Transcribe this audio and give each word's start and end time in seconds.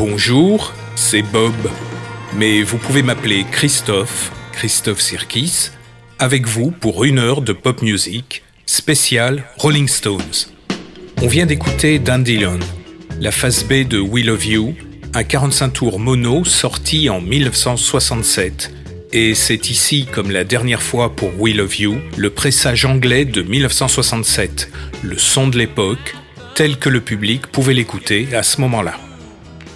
Bonjour, 0.00 0.72
c'est 0.96 1.20
Bob. 1.20 1.52
Mais 2.34 2.62
vous 2.62 2.78
pouvez 2.78 3.02
m'appeler 3.02 3.44
Christophe, 3.52 4.32
Christophe 4.50 5.02
Sirkis, 5.02 5.72
avec 6.18 6.46
vous 6.46 6.70
pour 6.70 7.04
une 7.04 7.18
heure 7.18 7.42
de 7.42 7.52
pop 7.52 7.82
music 7.82 8.42
spéciale 8.64 9.44
Rolling 9.58 9.88
Stones. 9.88 10.48
On 11.20 11.26
vient 11.26 11.44
d'écouter 11.44 11.98
Dandelion, 11.98 12.60
la 13.20 13.30
phase 13.30 13.62
B 13.62 13.86
de 13.86 14.00
We 14.00 14.24
Love 14.24 14.46
You, 14.46 14.74
un 15.12 15.22
45 15.22 15.68
tours 15.68 15.98
mono 15.98 16.46
sorti 16.46 17.10
en 17.10 17.20
1967. 17.20 18.72
Et 19.12 19.34
c'est 19.34 19.68
ici, 19.68 20.06
comme 20.10 20.30
la 20.30 20.44
dernière 20.44 20.80
fois 20.80 21.14
pour 21.14 21.38
We 21.38 21.54
Love 21.54 21.78
You, 21.78 21.98
le 22.16 22.30
pressage 22.30 22.86
anglais 22.86 23.26
de 23.26 23.42
1967, 23.42 24.70
le 25.02 25.18
son 25.18 25.48
de 25.48 25.58
l'époque, 25.58 26.14
tel 26.54 26.78
que 26.78 26.88
le 26.88 27.02
public 27.02 27.48
pouvait 27.48 27.74
l'écouter 27.74 28.28
à 28.34 28.42
ce 28.42 28.62
moment-là. 28.62 28.98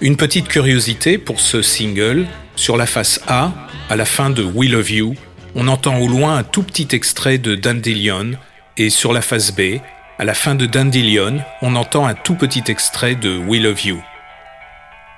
Une 0.01 0.17
petite 0.17 0.49
curiosité 0.49 1.17
pour 1.17 1.39
ce 1.39 1.61
single, 1.61 2.27
sur 2.57 2.75
la 2.75 2.85
face 2.85 3.21
A, 3.27 3.53
à 3.89 3.95
la 3.95 4.03
fin 4.03 4.29
de 4.29 4.43
We 4.43 4.69
Love 4.69 4.91
You, 4.91 5.15
on 5.55 5.69
entend 5.69 5.97
au 5.99 6.09
loin 6.09 6.35
un 6.35 6.43
tout 6.43 6.63
petit 6.63 6.89
extrait 6.91 7.37
de 7.37 7.55
Dandelion, 7.55 8.31
et 8.75 8.89
sur 8.89 9.13
la 9.13 9.21
face 9.21 9.55
B, 9.55 9.79
à 10.19 10.25
la 10.25 10.33
fin 10.33 10.53
de 10.53 10.65
Dandelion, 10.65 11.39
on 11.61 11.77
entend 11.77 12.05
un 12.05 12.13
tout 12.13 12.35
petit 12.35 12.63
extrait 12.67 13.15
de 13.15 13.37
We 13.37 13.61
Love 13.61 13.85
You. 13.85 14.03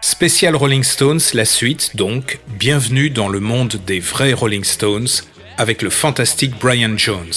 Spécial 0.01 0.55
Rolling 0.55 0.83
Stones, 0.83 1.21
la 1.33 1.45
suite 1.45 1.95
donc, 1.95 2.37
bienvenue 2.47 3.09
dans 3.09 3.29
le 3.29 3.39
monde 3.39 3.79
des 3.87 3.99
vrais 3.99 4.33
Rolling 4.33 4.63
Stones, 4.63 5.07
avec 5.57 5.81
le 5.81 5.89
fantastique 5.89 6.53
Brian 6.59 6.97
Jones. 6.97 7.33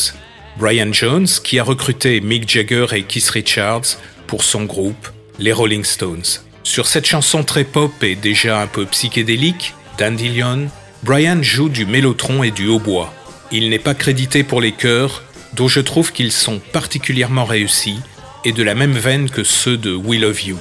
Brian 0.58 0.92
Jones 0.92 1.28
qui 1.42 1.58
a 1.58 1.64
recruté 1.64 2.20
Mick 2.20 2.46
Jagger 2.46 2.86
et 2.92 3.04
Keith 3.04 3.30
Richards 3.30 3.96
pour 4.26 4.44
son 4.44 4.64
groupe, 4.64 5.08
les 5.38 5.54
Rolling 5.54 5.84
Stones. 5.84 6.49
Sur 6.62 6.86
cette 6.86 7.06
chanson 7.06 7.42
très 7.42 7.64
pop 7.64 7.90
et 8.02 8.14
déjà 8.14 8.60
un 8.60 8.66
peu 8.66 8.86
psychédélique, 8.86 9.74
Dandelion, 9.98 10.68
Brian 11.02 11.42
joue 11.42 11.68
du 11.68 11.86
mélotron 11.86 12.42
et 12.42 12.50
du 12.50 12.68
hautbois. 12.68 13.12
Il 13.50 13.70
n'est 13.70 13.78
pas 13.78 13.94
crédité 13.94 14.44
pour 14.44 14.60
les 14.60 14.72
chœurs, 14.72 15.22
dont 15.54 15.68
je 15.68 15.80
trouve 15.80 16.12
qu'ils 16.12 16.32
sont 16.32 16.60
particulièrement 16.72 17.44
réussis 17.44 17.98
et 18.44 18.52
de 18.52 18.62
la 18.62 18.74
même 18.74 18.96
veine 18.96 19.28
que 19.30 19.42
ceux 19.42 19.76
de 19.76 19.94
We 19.94 20.20
Love 20.20 20.42
You. 20.42 20.58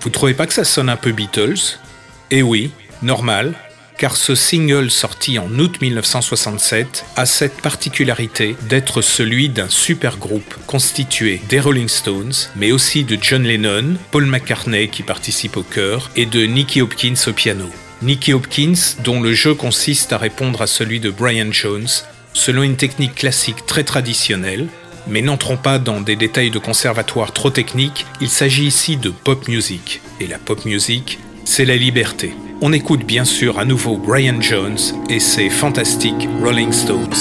Vous 0.00 0.10
trouvez 0.10 0.34
pas 0.34 0.46
que 0.46 0.54
ça 0.54 0.64
sonne 0.64 0.88
un 0.88 0.96
peu 0.96 1.12
Beatles? 1.12 1.78
Eh 2.30 2.42
oui, 2.42 2.70
normal. 3.02 3.54
Car 3.98 4.16
ce 4.16 4.34
single 4.34 4.90
sorti 4.90 5.38
en 5.38 5.50
août 5.58 5.80
1967 5.82 7.04
a 7.16 7.26
cette 7.26 7.60
particularité 7.60 8.56
d'être 8.68 9.02
celui 9.02 9.48
d'un 9.48 9.68
super 9.68 10.16
groupe 10.16 10.54
constitué 10.66 11.42
des 11.48 11.60
Rolling 11.60 11.88
Stones, 11.88 12.32
mais 12.56 12.72
aussi 12.72 13.04
de 13.04 13.18
John 13.20 13.42
Lennon, 13.42 13.96
Paul 14.12 14.26
McCartney 14.26 14.88
qui 14.88 15.02
participe 15.02 15.56
au 15.56 15.64
chœur 15.64 16.10
et 16.16 16.26
de 16.26 16.46
Nicky 16.46 16.80
Hopkins 16.80 17.14
au 17.26 17.32
piano. 17.32 17.66
Nicky 18.00 18.32
Hopkins, 18.32 18.96
dont 19.02 19.20
le 19.20 19.34
jeu 19.34 19.54
consiste 19.54 20.12
à 20.12 20.18
répondre 20.18 20.62
à 20.62 20.68
celui 20.68 21.00
de 21.00 21.10
Brian 21.10 21.50
Jones, 21.50 21.88
selon 22.32 22.62
une 22.62 22.76
technique 22.76 23.16
classique 23.16 23.66
très 23.66 23.82
traditionnelle, 23.82 24.68
mais 25.08 25.22
n'entrons 25.22 25.56
pas 25.56 25.80
dans 25.80 26.00
des 26.00 26.14
détails 26.14 26.50
de 26.50 26.58
conservatoire 26.60 27.32
trop 27.32 27.50
techniques, 27.50 28.06
il 28.20 28.28
s'agit 28.28 28.66
ici 28.66 28.96
de 28.96 29.10
pop 29.10 29.48
music. 29.48 30.00
Et 30.20 30.28
la 30.28 30.38
pop 30.38 30.64
music, 30.64 31.18
c'est 31.44 31.64
la 31.64 31.76
liberté. 31.76 32.32
On 32.60 32.72
écoute 32.72 33.04
bien 33.04 33.24
sûr 33.24 33.60
à 33.60 33.64
nouveau 33.64 33.96
Brian 33.96 34.40
Jones 34.40 34.78
et 35.08 35.20
ses 35.20 35.48
fantastiques 35.48 36.28
Rolling 36.42 36.72
Stones. 36.72 37.14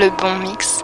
Le 0.00 0.08
bon 0.08 0.38
mix. 0.38 0.79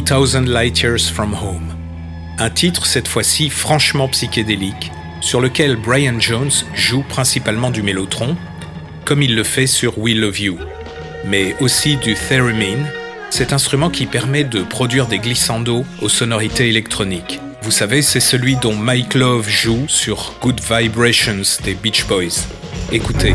2000 0.00 0.48
Light 0.48 0.80
Years 0.82 1.10
from 1.12 1.34
Home. 1.34 1.74
Un 2.38 2.50
titre 2.50 2.86
cette 2.86 3.08
fois-ci 3.08 3.50
franchement 3.50 4.08
psychédélique, 4.08 4.92
sur 5.20 5.40
lequel 5.40 5.76
Brian 5.76 6.20
Jones 6.20 6.50
joue 6.74 7.02
principalement 7.02 7.70
du 7.70 7.82
mélotron, 7.82 8.36
comme 9.04 9.22
il 9.22 9.34
le 9.34 9.44
fait 9.44 9.66
sur 9.66 9.98
We 9.98 10.14
Love 10.14 10.40
You, 10.40 10.58
mais 11.26 11.56
aussi 11.60 11.96
du 11.96 12.14
theremin, 12.14 12.86
cet 13.30 13.52
instrument 13.52 13.90
qui 13.90 14.06
permet 14.06 14.44
de 14.44 14.62
produire 14.62 15.06
des 15.06 15.18
glissandos 15.18 15.84
aux 16.00 16.08
sonorités 16.08 16.68
électroniques. 16.68 17.40
Vous 17.62 17.70
savez, 17.70 18.02
c'est 18.02 18.20
celui 18.20 18.56
dont 18.56 18.74
Mike 18.74 19.14
Love 19.14 19.48
joue 19.48 19.84
sur 19.88 20.34
Good 20.40 20.60
Vibrations 20.60 21.42
des 21.64 21.74
Beach 21.74 22.06
Boys. 22.06 22.46
Écoutez. 22.92 23.34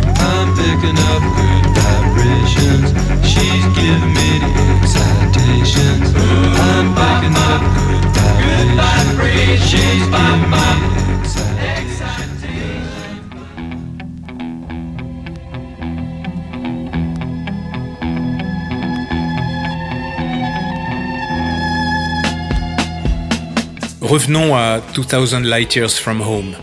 Revenons 24.14 24.56
à 24.56 24.80
2000 24.94 25.40
Light 25.50 25.76
Years 25.76 25.98
from 25.98 26.22
Home. 26.22 26.54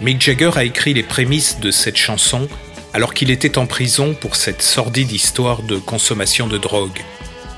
Mick 0.00 0.20
Jagger 0.20 0.50
a 0.56 0.64
écrit 0.64 0.92
les 0.92 1.04
prémices 1.04 1.60
de 1.60 1.70
cette 1.70 1.96
chanson 1.96 2.48
alors 2.96 3.12
qu'il 3.12 3.30
était 3.30 3.58
en 3.58 3.66
prison 3.66 4.14
pour 4.14 4.36
cette 4.36 4.62
sordide 4.62 5.12
histoire 5.12 5.60
de 5.60 5.76
consommation 5.76 6.46
de 6.46 6.56
drogue, 6.56 7.02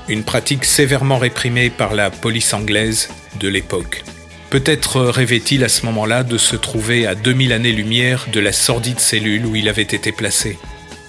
une 0.09 0.25
pratique 0.25 0.65
sévèrement 0.65 1.17
réprimée 1.17 1.69
par 1.69 1.95
la 1.95 2.09
police 2.09 2.53
anglaise 2.53 3.07
de 3.39 3.47
l'époque. 3.47 4.03
Peut-être 4.49 4.99
rêvait-il 4.99 5.63
à 5.63 5.69
ce 5.69 5.85
moment-là 5.85 6.23
de 6.23 6.37
se 6.37 6.57
trouver 6.57 7.07
à 7.07 7.15
2000 7.15 7.53
années-lumière 7.53 8.27
de 8.33 8.41
la 8.41 8.51
sordide 8.51 8.99
cellule 8.99 9.45
où 9.45 9.55
il 9.55 9.69
avait 9.69 9.81
été 9.83 10.11
placé. 10.11 10.59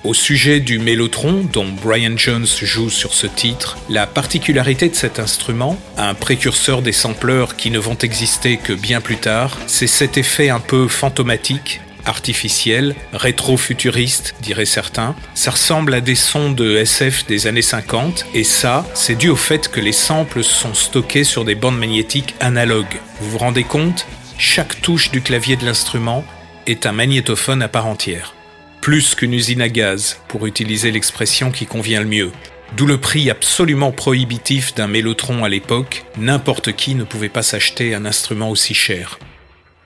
Au 0.05 0.15
sujet 0.15 0.61
du 0.61 0.79
mélotron, 0.79 1.45
dont 1.53 1.67
Brian 1.67 2.17
Jones 2.17 2.47
joue 2.47 2.89
sur 2.89 3.15
ce 3.15 3.27
titre, 3.27 3.79
la 3.89 4.07
particularité 4.07 4.89
de 4.89 4.95
cet 4.95 5.19
instrument, 5.19 5.77
un 5.97 6.15
précurseur 6.15 6.83
des 6.83 6.93
sampleurs 6.93 7.57
qui 7.57 7.73
ne 7.73 7.81
vont 7.81 7.99
exister 7.99 8.59
que 8.59 8.75
bien 8.75 9.01
plus 9.01 9.17
tard, 9.17 9.59
c'est 9.67 9.89
cet 9.89 10.19
effet 10.19 10.51
un 10.51 10.61
peu 10.61 10.87
fantomatique, 10.87 11.81
artificiel, 12.07 12.95
rétro-futuriste, 13.12 14.35
diraient 14.40 14.64
certains. 14.64 15.14
Ça 15.35 15.52
ressemble 15.52 15.95
à 15.95 16.00
des 16.00 16.14
sons 16.14 16.50
de 16.50 16.76
SF 16.76 17.26
des 17.26 17.47
années 17.47 17.62
50, 17.62 18.26
et 18.35 18.45
ça, 18.45 18.87
c'est 18.95 19.16
dû 19.16 19.28
au 19.28 19.37
fait 19.37 19.69
que 19.69 19.80
les 19.80 19.92
samples 19.92 20.45
sont 20.45 20.75
stockés 20.75 21.25
sur 21.25 21.45
des 21.45 21.54
bandes 21.54 21.78
magnétiques 21.78 22.35
analogues. 22.40 23.00
Vous 23.21 23.30
vous 23.30 23.38
rendez 23.38 23.64
compte? 23.64 24.07
Chaque 24.38 24.80
touche 24.80 25.11
du 25.11 25.21
clavier 25.21 25.57
de 25.57 25.66
l'instrument 25.66 26.25
est 26.66 26.87
un 26.87 26.92
magnétophone 26.92 27.62
à 27.62 27.69
part 27.69 27.87
entière 27.87 28.35
plus 28.80 29.14
qu'une 29.14 29.35
usine 29.35 29.61
à 29.61 29.69
gaz, 29.69 30.19
pour 30.28 30.47
utiliser 30.47 30.90
l'expression 30.90 31.50
qui 31.50 31.66
convient 31.66 32.00
le 32.00 32.07
mieux. 32.07 32.33
D'où 32.76 32.87
le 32.87 32.99
prix 32.99 33.30
absolument 33.30 33.92
prohibitif 33.92 34.75
d'un 34.75 34.87
mélotron 34.87 35.45
à 35.45 35.49
l'époque, 35.49 36.04
n'importe 36.16 36.73
qui 36.73 36.95
ne 36.95 37.04
pouvait 37.04 37.28
pas 37.28 37.42
s'acheter 37.42 37.95
un 37.95 38.07
instrument 38.07 38.50
aussi 38.50 38.75
cher. 38.75 39.19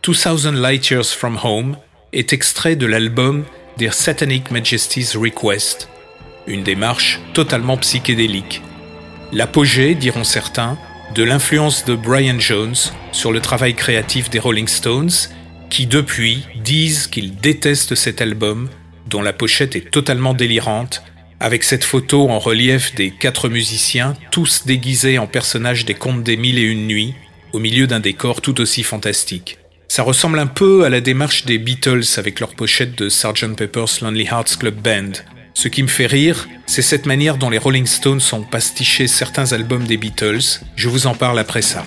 2000 0.02 0.60
Light 0.60 0.90
Years 0.90 1.06
from 1.06 1.38
Home 1.42 1.76
est 2.14 2.32
extrait 2.32 2.76
de 2.76 2.86
l'album 2.86 3.44
Their 3.76 3.92
Satanic 3.92 4.50
Majesty's 4.50 5.16
Request, 5.16 5.88
une 6.46 6.62
démarche 6.62 7.20
totalement 7.34 7.76
psychédélique. 7.76 8.62
L'apogée, 9.32 9.94
diront 9.94 10.24
certains, 10.24 10.78
de 11.14 11.24
l'influence 11.24 11.84
de 11.84 11.96
Brian 11.96 12.38
Jones 12.38 12.76
sur 13.12 13.32
le 13.32 13.40
travail 13.40 13.74
créatif 13.74 14.30
des 14.30 14.38
Rolling 14.38 14.68
Stones, 14.68 15.10
qui 15.70 15.86
depuis 15.86 16.44
disent 16.62 17.08
qu'ils 17.08 17.36
détestent 17.36 17.96
cet 17.96 18.20
album 18.20 18.68
dont 19.08 19.22
la 19.22 19.32
pochette 19.32 19.74
est 19.74 19.90
totalement 19.90 20.34
délirante, 20.34 21.02
avec 21.40 21.64
cette 21.64 21.84
photo 21.84 22.30
en 22.30 22.38
relief 22.38 22.94
des 22.94 23.10
quatre 23.10 23.48
musiciens, 23.48 24.14
tous 24.30 24.66
déguisés 24.66 25.18
en 25.18 25.26
personnages 25.26 25.84
des 25.84 25.94
contes 25.94 26.22
des 26.22 26.36
mille 26.36 26.58
et 26.58 26.62
une 26.62 26.86
nuits, 26.86 27.14
au 27.52 27.58
milieu 27.58 27.86
d'un 27.86 28.00
décor 28.00 28.40
tout 28.40 28.60
aussi 28.60 28.82
fantastique. 28.82 29.58
Ça 29.94 30.02
ressemble 30.02 30.40
un 30.40 30.48
peu 30.48 30.84
à 30.84 30.88
la 30.88 31.00
démarche 31.00 31.44
des 31.44 31.56
Beatles 31.56 32.02
avec 32.16 32.40
leur 32.40 32.56
pochette 32.56 32.98
de 32.98 33.08
Sgt 33.08 33.54
Pepper's 33.54 34.00
Lonely 34.00 34.24
Hearts 34.24 34.58
Club 34.58 34.74
Band. 34.74 35.12
Ce 35.54 35.68
qui 35.68 35.84
me 35.84 35.88
fait 35.88 36.06
rire, 36.06 36.48
c'est 36.66 36.82
cette 36.82 37.06
manière 37.06 37.36
dont 37.36 37.48
les 37.48 37.58
Rolling 37.58 37.86
Stones 37.86 38.20
ont 38.32 38.42
pastiché 38.42 39.06
certains 39.06 39.52
albums 39.52 39.84
des 39.84 39.96
Beatles. 39.96 40.64
Je 40.74 40.88
vous 40.88 41.06
en 41.06 41.14
parle 41.14 41.38
après 41.38 41.62
ça. 41.62 41.86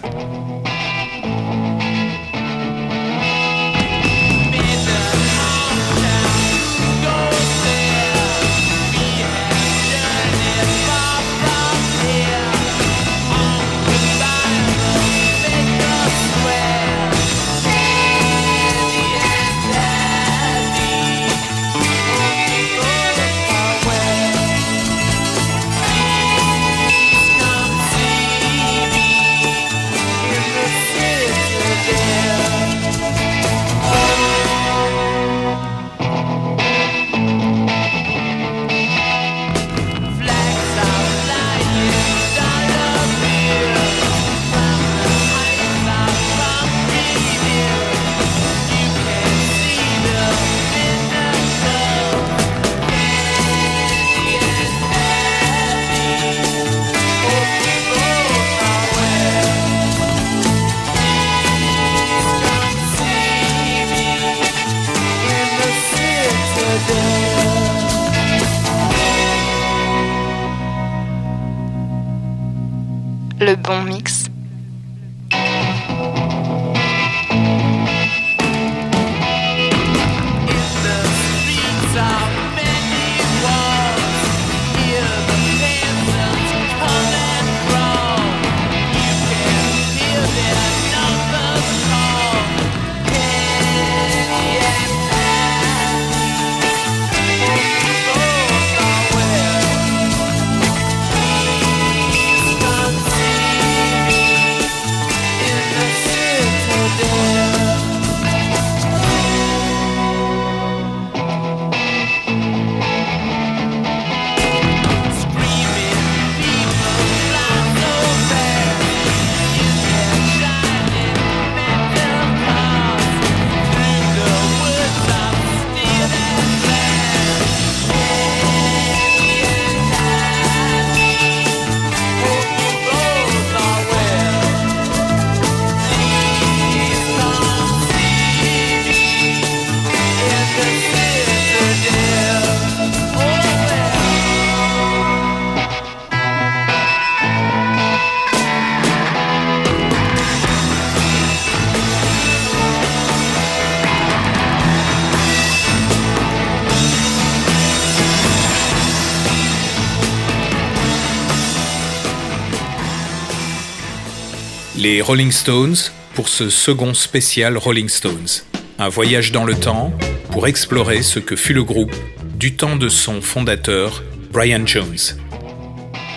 Rolling 165.01 165.31
Stones 165.31 165.75
pour 166.13 166.29
ce 166.29 166.49
second 166.49 166.93
spécial 166.93 167.57
Rolling 167.57 167.89
Stones. 167.89 168.43
Un 168.79 168.89
voyage 168.89 169.31
dans 169.31 169.43
le 169.43 169.55
temps 169.55 169.91
pour 170.31 170.47
explorer 170.47 171.01
ce 171.01 171.19
que 171.19 171.35
fut 171.35 171.53
le 171.53 171.63
groupe 171.63 171.93
du 172.35 172.55
temps 172.55 172.77
de 172.77 172.87
son 172.87 173.21
fondateur, 173.21 174.03
Brian 174.31 174.65
Jones. 174.65 174.97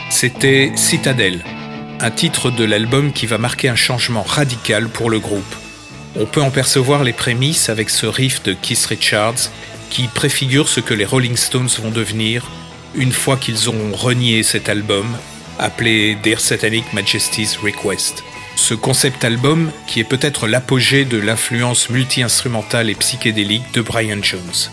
C'était 0.09 0.73
Citadel, 0.77 1.41
un 2.01 2.11
titre 2.11 2.51
de 2.51 2.65
l'album 2.65 3.13
qui 3.13 3.27
va 3.27 3.39
marquer 3.39 3.69
un 3.69 3.77
changement 3.77 4.23
radical 4.23 4.89
pour 4.89 5.11
le 5.11 5.19
groupe. 5.19 5.55
On 6.17 6.27
peut 6.27 6.43
en 6.43 6.51
percevoir 6.51 7.03
les 7.03 7.13
prémices 7.13 7.69
avec 7.69 7.91
ce 7.91 8.07
riff 8.07 8.43
de 8.45 8.53
Keith 8.53 8.87
Richards 8.87 9.51
qui 9.91 10.07
préfigure 10.07 10.69
ce 10.69 10.81
que 10.81 10.95
les 10.95 11.05
Rolling 11.05 11.37
Stones 11.37 11.71
vont 11.83 11.91
devenir 11.91 12.49
une 12.95 13.13
fois 13.13 13.37
qu'ils 13.37 13.69
auront 13.69 13.93
renié 13.95 14.43
cet 14.45 14.69
album 14.69 15.07
appelé 15.59 16.17
Their 16.23 16.41
Satanic 16.41 16.93
Majesty's 16.93 17.57
Request. 17.57 18.23
Ce 18.57 18.75
concept 18.75 19.25
album 19.25 19.71
qui 19.87 20.01
est 20.01 20.05
peut-être 20.05 20.47
l'apogée 20.47 21.05
de 21.05 21.19
l'influence 21.19 21.91
multi-instrumentale 21.91 22.91
et 22.91 22.95
psychédélique 22.95 23.73
de 23.73 23.81
Brian 23.81 24.23
Jones. 24.23 24.71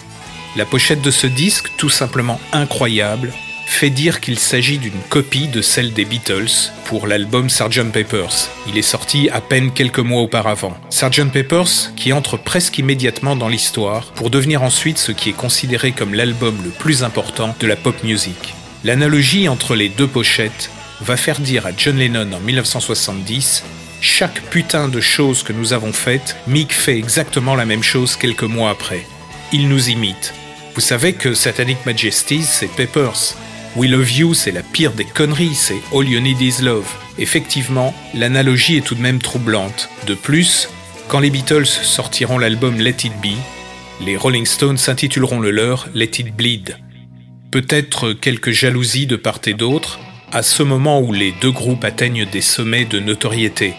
La 0.56 0.66
pochette 0.66 1.02
de 1.02 1.12
ce 1.12 1.28
disque, 1.28 1.72
tout 1.78 1.90
simplement 1.90 2.40
incroyable, 2.52 3.32
fait 3.68 3.90
dire 3.90 4.22
qu'il 4.22 4.40
s'agit 4.40 4.80
d'une 4.80 5.00
copie 5.10 5.48
de 5.48 5.62
celle 5.62 5.94
des 5.94 6.06
Beatles 6.06 6.72
pour 6.86 7.06
l'album 7.06 7.50
Sgt 7.50 7.92
Pepper's. 7.92 8.50
Il 8.68 8.78
est 8.78 8.82
sorti 8.82 9.30
à 9.30 9.42
peine 9.42 9.72
quelques 9.72 10.00
mois 10.00 10.22
auparavant. 10.22 10.76
Sgt 10.90 11.32
Pepper's 11.32 11.92
qui 11.96 12.14
entre 12.14 12.38
presque 12.38 12.78
immédiatement 12.78 13.36
dans 13.36 13.50
l'histoire 13.50 14.06
pour 14.14 14.30
devenir 14.30 14.64
ensuite 14.64 14.98
ce 14.98 15.12
qui 15.12 15.30
est 15.30 15.34
considéré 15.34 15.92
comme 15.92 16.16
l'album 16.16 16.56
le 16.64 16.72
plus 16.72 17.04
important 17.04 17.56
de 17.60 17.68
la 17.68 17.76
pop 17.76 18.04
music. 18.04 18.56
L'analogie 18.84 19.50
entre 19.50 19.76
les 19.76 19.90
deux 19.90 20.08
pochettes 20.08 20.72
va 21.02 21.18
faire 21.18 21.40
dire 21.40 21.66
à 21.66 21.72
John 21.76 21.98
Lennon 21.98 22.32
en 22.34 22.40
1970 22.40 23.64
chaque 24.02 24.42
putain 24.50 24.90
de 24.90 25.02
chose 25.02 25.44
que 25.44 25.54
nous 25.54 25.74
avons 25.74 25.92
faite, 25.92 26.38
Mick 26.48 26.72
fait 26.72 26.98
exactement 26.98 27.56
la 27.56 27.66
même 27.66 27.84
chose 27.84 28.16
quelques 28.16 28.44
mois 28.44 28.70
après. 28.70 29.06
Il 29.52 29.70
nous 29.70 29.90
imite. 29.90 30.34
Vous 30.76 30.82
savez 30.82 31.14
que 31.14 31.34
Satanic 31.34 31.84
Majesties, 31.86 32.44
c'est 32.44 32.72
Peppers. 32.72 33.36
We 33.76 33.90
Love 33.90 34.12
You, 34.12 34.34
c'est 34.34 34.52
la 34.52 34.62
pire 34.62 34.94
des 34.94 35.06
conneries, 35.06 35.56
c'est 35.56 35.82
All 35.94 36.08
You 36.08 36.20
Need 36.20 36.42
Is 36.42 36.62
Love. 36.62 36.88
Effectivement, 37.18 37.96
l'analogie 38.14 38.78
est 38.78 38.86
tout 38.86 38.96
de 38.96 39.02
même 39.02 39.20
troublante. 39.20 39.90
De 40.06 40.14
plus, 40.14 40.70
quand 41.08 41.20
les 41.20 41.32
Beatles 41.32 41.66
sortiront 41.66 42.38
l'album 42.38 42.80
Let 42.80 42.98
It 43.04 43.14
Be, 43.22 43.36
les 44.06 44.16
Rolling 44.16 44.46
Stones 44.46 44.78
s'intituleront 44.78 45.40
le 45.40 45.50
leur 45.50 45.88
Let 45.96 46.12
It 46.20 46.36
Bleed. 46.36 46.78
Peut-être 47.50 48.14
quelques 48.14 48.52
jalousies 48.52 49.08
de 49.08 49.16
part 49.16 49.40
et 49.48 49.54
d'autre, 49.54 50.00
à 50.32 50.44
ce 50.44 50.64
moment 50.64 51.00
où 51.00 51.14
les 51.14 51.32
deux 51.32 51.52
groupes 51.52 51.84
atteignent 51.84 52.26
des 52.26 52.42
sommets 52.42 52.86
de 52.86 53.00
notoriété, 53.00 53.74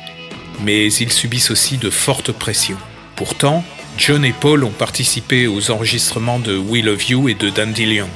mais 0.64 0.92
ils 0.92 1.12
subissent 1.12 1.50
aussi 1.50 1.76
de 1.76 1.90
fortes 1.90 2.32
pressions. 2.32 2.78
Pourtant, 3.16 3.64
John 3.98 4.24
et 4.24 4.32
Paul 4.32 4.64
ont 4.64 4.70
participé 4.70 5.46
aux 5.46 5.70
enregistrements 5.70 6.38
de 6.38 6.56
We 6.56 6.82
Love 6.82 7.10
You 7.10 7.28
et 7.28 7.34
de 7.34 7.50
Dandelion. 7.50 8.08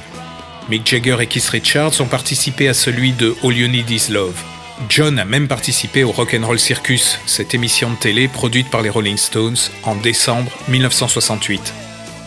Mick 0.69 0.87
Jagger 0.87 1.17
et 1.19 1.27
Keith 1.27 1.49
Richards 1.49 1.99
ont 1.99 2.05
participé 2.05 2.69
à 2.69 2.73
celui 2.73 3.11
de 3.11 3.35
All 3.43 3.55
You 3.55 3.67
Need 3.67 3.89
Is 3.89 4.07
Love. 4.09 4.41
John 4.89 5.19
a 5.19 5.25
même 5.25 5.47
participé 5.47 6.03
au 6.03 6.11
Rock'n'Roll 6.11 6.59
Circus, 6.59 7.19
cette 7.25 7.53
émission 7.53 7.91
de 7.91 7.95
télé 7.95 8.27
produite 8.27 8.69
par 8.69 8.81
les 8.81 8.89
Rolling 8.89 9.17
Stones 9.17 9.57
en 9.83 9.95
décembre 9.95 10.51
1968. 10.69 11.73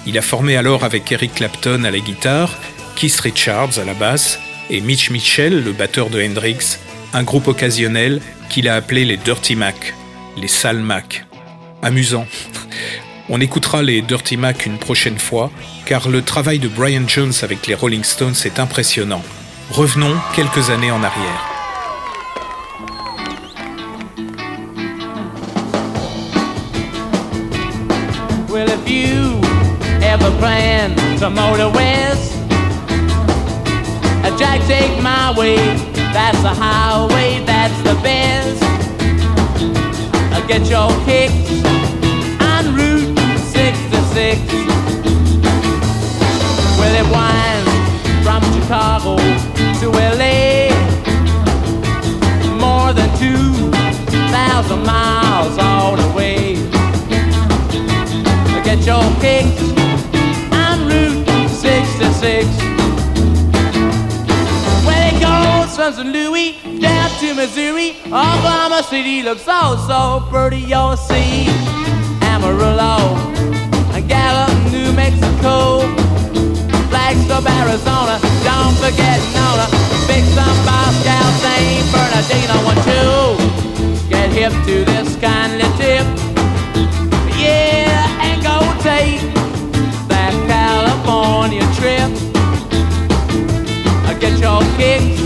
Il 0.07 0.17
a 0.17 0.23
formé 0.23 0.57
alors 0.57 0.85
avec 0.85 1.11
Eric 1.11 1.35
Clapton 1.35 1.83
à 1.85 1.91
la 1.91 1.99
guitare, 1.99 2.57
Keith 2.95 3.19
Richards 3.21 3.79
à 3.79 3.85
la 3.85 3.95
basse 3.95 4.39
et 4.71 4.81
Mitch 4.81 5.11
Mitchell, 5.11 5.63
le 5.63 5.73
batteur 5.73 6.11
de 6.11 6.23
Hendrix, 6.23 6.79
un 7.13 7.23
groupe 7.23 7.49
occasionnel 7.49 8.21
qu'il 8.49 8.69
a 8.69 8.75
appelé 8.75 9.05
les 9.05 9.17
Dirty 9.17 9.57
Mac, 9.57 9.95
les 10.37 10.49
sales 10.49 10.79
Mac. 10.79 11.27
Amusant. 11.83 12.27
On 13.29 13.41
écoutera 13.41 13.83
les 13.83 14.03
Dirty 14.03 14.37
Mac 14.37 14.67
une 14.67 14.79
prochaine 14.79 15.19
fois, 15.19 15.51
car 15.85 16.09
le 16.09 16.23
travail 16.23 16.59
de 16.59 16.69
Brian 16.69 17.09
Jones 17.09 17.33
avec 17.43 17.67
les 17.67 17.75
Rolling 17.75 18.05
Stones 18.05 18.37
est 18.45 18.61
impressionnant. 18.61 19.23
Revenons 19.71 20.17
quelques 20.35 20.71
années 20.71 20.93
en 20.93 21.03
arrière. 21.03 21.57
Jack 34.57 34.69
take 34.69 35.03
my 35.03 35.35
way. 35.37 35.57
That's 36.13 36.41
the 36.43 36.49
highway, 36.49 37.45
that's 37.45 37.77
the 37.83 37.95
best. 38.03 38.63
Uh, 40.33 40.47
Get 40.47 40.69
your 40.71 40.91
kicks 41.05 41.51
on 42.41 42.75
Route 42.75 43.19
66. 43.39 44.41
Well, 46.79 46.95
it 46.95 47.07
winds 47.13 47.71
from 48.25 48.43
Chicago 48.55 49.17
to 49.81 49.91
LA. 49.91 50.71
More 52.59 52.93
than 52.93 53.11
2,000 53.19 54.87
miles 54.87 55.59
all 55.59 55.97
the 55.97 56.17
way. 56.17 56.55
Get 58.65 58.87
your 58.87 59.05
kicks 59.21 59.76
goes 65.91 65.99
from. 65.99 66.13
Louis 66.13 66.53
down 66.81 67.11
to 67.21 67.35
Missouri. 67.35 67.97
Oklahoma 68.07 68.83
City 68.89 69.23
looks 69.23 69.43
so, 69.43 69.77
so 69.87 70.27
pretty. 70.31 70.59
You'll 70.59 70.97
see 70.97 71.47
Amarillo 72.23 73.15
Gallup, 74.09 74.73
New 74.73 74.93
Mexico. 74.93 75.81
Flagstaff, 76.91 77.47
Arizona. 77.47 78.19
Don't 78.43 78.75
forget 78.83 79.21
Nona. 79.35 79.67
Big 80.07 80.25
Sun, 80.35 80.57
Moscow, 80.65 81.25
St. 81.43 81.87
Bernardino. 81.93 82.57
One, 82.71 82.81
two. 82.87 84.09
Get 84.09 84.31
hip 84.31 84.53
to 84.67 84.85
this 84.85 85.17
kindly 85.21 85.69
tip. 85.79 86.07
Yeah, 87.39 88.25
and 88.27 88.43
go 88.43 88.59
take 88.83 89.21
that 90.09 90.35
California 90.47 91.63
trip. 91.79 92.11
Get 94.19 94.41
your 94.41 94.63
kicks 94.79 95.26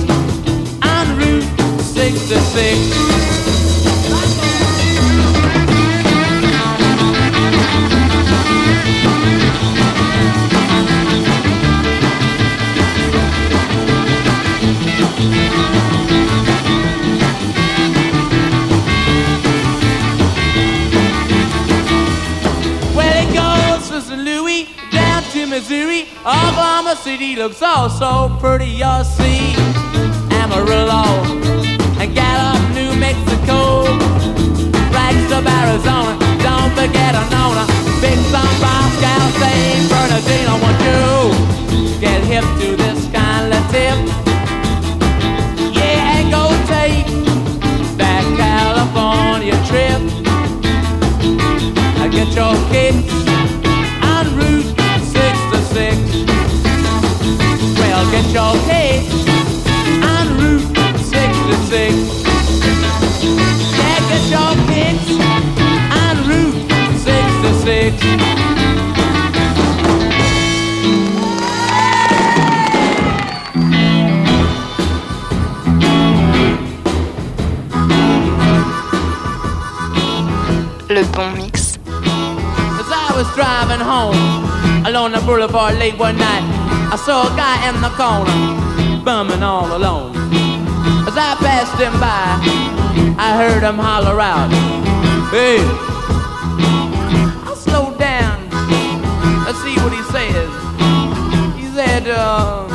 pretty. 28.40 28.79
Along 85.00 85.12
the 85.12 85.26
boulevard 85.26 85.78
late 85.78 85.98
one 85.98 86.14
night, 86.18 86.44
I 86.92 86.96
saw 86.96 87.32
a 87.32 87.34
guy 87.34 87.56
in 87.70 87.80
the 87.80 87.88
corner 87.96 89.00
bumming 89.02 89.42
all 89.42 89.74
alone. 89.74 90.12
As 91.08 91.16
I 91.16 91.36
passed 91.40 91.80
him 91.80 91.94
by, 91.96 92.36
I 93.16 93.32
heard 93.40 93.62
him 93.62 93.78
holler 93.78 94.20
out, 94.20 94.52
Hey, 95.32 95.64
I'll 97.48 97.56
slow 97.56 97.96
down. 97.96 98.44
Let's 99.46 99.62
see 99.64 99.74
what 99.80 99.94
he 99.96 100.02
says. 100.12 100.50
He 101.56 101.64
said, 101.72 102.04
uh, 102.06 102.68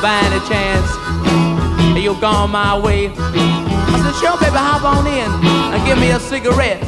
by 0.00 0.22
any 0.24 0.40
chance, 0.48 0.88
and 1.92 2.02
you 2.02 2.18
gone 2.22 2.52
my 2.52 2.80
way? 2.80 3.12
I 3.12 4.00
said, 4.00 4.14
sure, 4.16 4.38
baby, 4.40 4.56
hop 4.56 4.82
on 4.82 5.06
in 5.06 5.28
and 5.76 5.86
give 5.86 5.98
me 5.98 6.08
a 6.10 6.20
cigarette. 6.20 6.80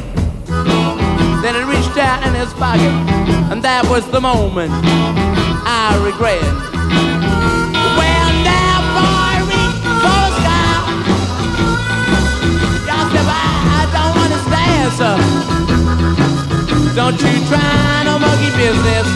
Then 1.43 1.53
he 1.53 1.63
reached 1.69 1.97
out 1.97 2.25
in 2.25 2.33
his 2.33 2.51
pocket, 2.53 3.40
and 3.51 3.61
that 3.61 3.85
was 3.89 4.09
the 4.09 4.21
moment 4.21 4.71
I 5.67 5.99
regret. 6.05 6.39
Don't 16.93 17.13
you 17.13 17.47
try 17.47 18.03
no 18.03 18.19
monkey 18.19 18.51
business. 18.55 19.07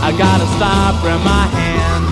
I 0.00 0.14
got 0.16 0.40
a 0.40 0.46
stopper 0.56 1.08
in 1.08 1.22
my 1.24 1.46
hand. 1.48 2.04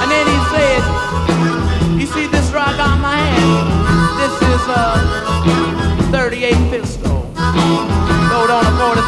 And 0.00 0.08
then 0.12 0.26
he 0.32 0.38
said, 0.52 2.00
You 2.00 2.06
see 2.06 2.26
this 2.26 2.52
rock 2.52 2.78
on 2.78 3.00
my 3.00 3.16
hand? 3.16 3.68
This 4.20 4.36
is 4.42 4.68
a 4.68 5.05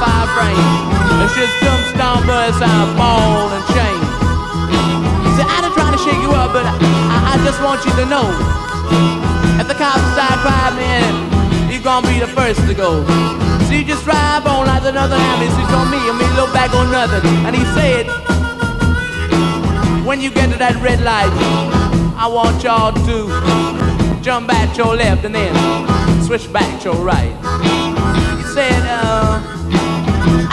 on 0.03 0.11
a 0.11 0.27
45 0.29 0.35
frame. 0.35 0.89
It's 1.23 1.35
just 1.35 1.55
tombstone 1.63 2.23
buzz 2.27 2.61
out, 2.63 2.89
ball 2.95 3.51
and 3.51 3.65
chain. 3.75 3.99
He 5.27 5.31
said, 5.35 5.47
I 5.51 5.63
done 5.63 5.75
trying 5.75 5.95
to 5.95 6.03
shake 6.03 6.21
you 6.23 6.33
up, 6.33 6.53
but 6.53 6.65
I, 6.67 6.75
I, 7.11 7.19
I 7.35 7.45
just 7.45 7.59
want 7.63 7.83
you 7.85 7.93
to 7.99 8.05
know. 8.07 8.27
If 9.59 9.67
the 9.67 9.75
cops 9.75 10.03
start 10.15 10.39
crying, 10.47 10.77
man, 10.79 11.71
you're 11.71 11.83
gonna 11.83 12.07
be 12.07 12.19
the 12.21 12.31
first 12.31 12.61
to 12.67 12.75
go. 12.75 13.03
So 13.67 13.75
you 13.75 13.85
just 13.85 14.05
drive 14.05 14.47
on 14.47 14.67
like 14.67 14.85
another 14.87 15.17
ambulance 15.17 15.73
on 15.75 15.91
me, 15.91 15.99
and 16.09 16.17
me 16.19 16.27
look 16.39 16.53
back 16.55 16.73
on 16.75 16.91
nothing. 16.91 17.27
And 17.45 17.55
he 17.55 17.65
said, 17.75 18.07
when 20.07 20.21
you 20.21 20.31
get 20.31 20.51
to 20.53 20.59
that 20.59 20.79
red 20.81 21.03
light, 21.03 21.33
I 22.17 22.27
want 22.27 22.63
y'all 22.63 22.93
to 22.93 24.23
jump 24.23 24.49
back 24.49 24.77
your 24.77 24.97
left 24.97 25.25
and 25.25 25.35
then 25.35 25.53
switch 26.25 26.51
back 26.53 26.81
to 26.83 26.91
your 26.91 27.05
right. 27.05 27.35
He 28.39 28.45
said, 28.55 28.83
uh, 28.87 29.08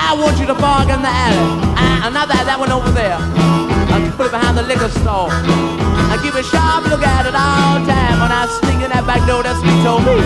I 0.06 0.14
want 0.14 0.38
you 0.38 0.46
to 0.46 0.54
park 0.54 0.88
in 0.94 1.02
the 1.02 1.10
alley. 1.10 1.50
Uh, 1.74 2.14
not 2.14 2.30
that, 2.30 2.46
that 2.46 2.62
one 2.62 2.70
over 2.70 2.94
there. 2.94 3.18
I 3.18 3.98
put 4.14 4.30
it 4.30 4.32
behind 4.38 4.54
the 4.54 4.62
liquor 4.62 4.88
store. 5.02 5.34
I 5.34 6.22
keep 6.22 6.38
a 6.38 6.46
sharp 6.46 6.86
look 6.94 7.02
at 7.02 7.26
it 7.26 7.34
all 7.34 7.82
time 7.90 8.22
when 8.22 8.30
I 8.30 8.46
sneak 8.62 8.86
in 8.86 8.94
that 8.94 9.02
back 9.10 9.26
door. 9.26 9.42
That's 9.42 9.58
he 9.66 9.74
told 9.82 10.06
me. 10.06 10.22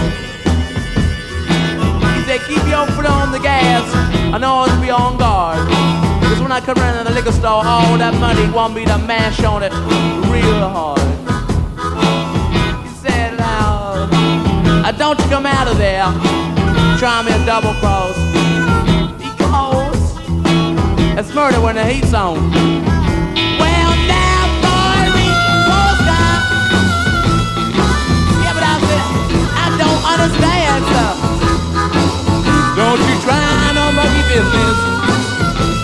He 2.12 2.22
said, 2.28 2.44
keep 2.44 2.60
your 2.68 2.84
foot 2.92 3.08
on 3.08 3.32
the 3.32 3.39
gas 3.39 3.88
and 4.36 4.44
always 4.44 4.76
be 4.84 4.92
on 4.92 5.15
guard. 5.15 5.63
Cause 6.28 6.44
when 6.44 6.52
I 6.52 6.60
come 6.60 6.78
around 6.78 7.00
in 7.00 7.08
the 7.08 7.15
liquor 7.15 7.32
store, 7.32 7.63
all 7.63 7.96
that 8.04 8.13
money 8.20 8.52
want 8.52 8.76
me 8.76 8.84
to 8.84 9.00
mash 9.00 9.39
on 9.48 9.63
it 9.63 9.72
real 10.28 10.60
hard. 10.68 11.00
He 12.84 12.92
said, 13.00 13.39
now, 13.39 14.12
uh, 14.84 14.92
don't 14.92 15.18
you 15.18 15.28
come 15.32 15.48
out 15.48 15.72
of 15.72 15.80
there. 15.80 16.04
Try 17.00 17.24
me 17.24 17.32
a 17.32 17.39
double 17.48 17.74
cross. 17.80 18.29
It's 21.19 21.34
murder 21.36 21.60
when 21.60 21.75
the 21.75 21.84
heat's 21.84 22.13
on. 22.13 22.38
Well, 22.39 23.93
now, 24.08 24.39
boy, 24.63 25.03
reach 25.19 25.36
the 25.67 25.99
sky. 25.99 26.32
Yeah, 28.39 28.55
but 28.55 28.63
I 28.63 28.79
said, 28.88 29.03
I 29.51 29.67
don't 29.75 29.99
understand. 30.15 30.88
Don't 32.79 33.03
you 33.03 33.15
try 33.19 33.36
no 33.75 33.91
monkey 33.91 34.23
business. 34.32 34.79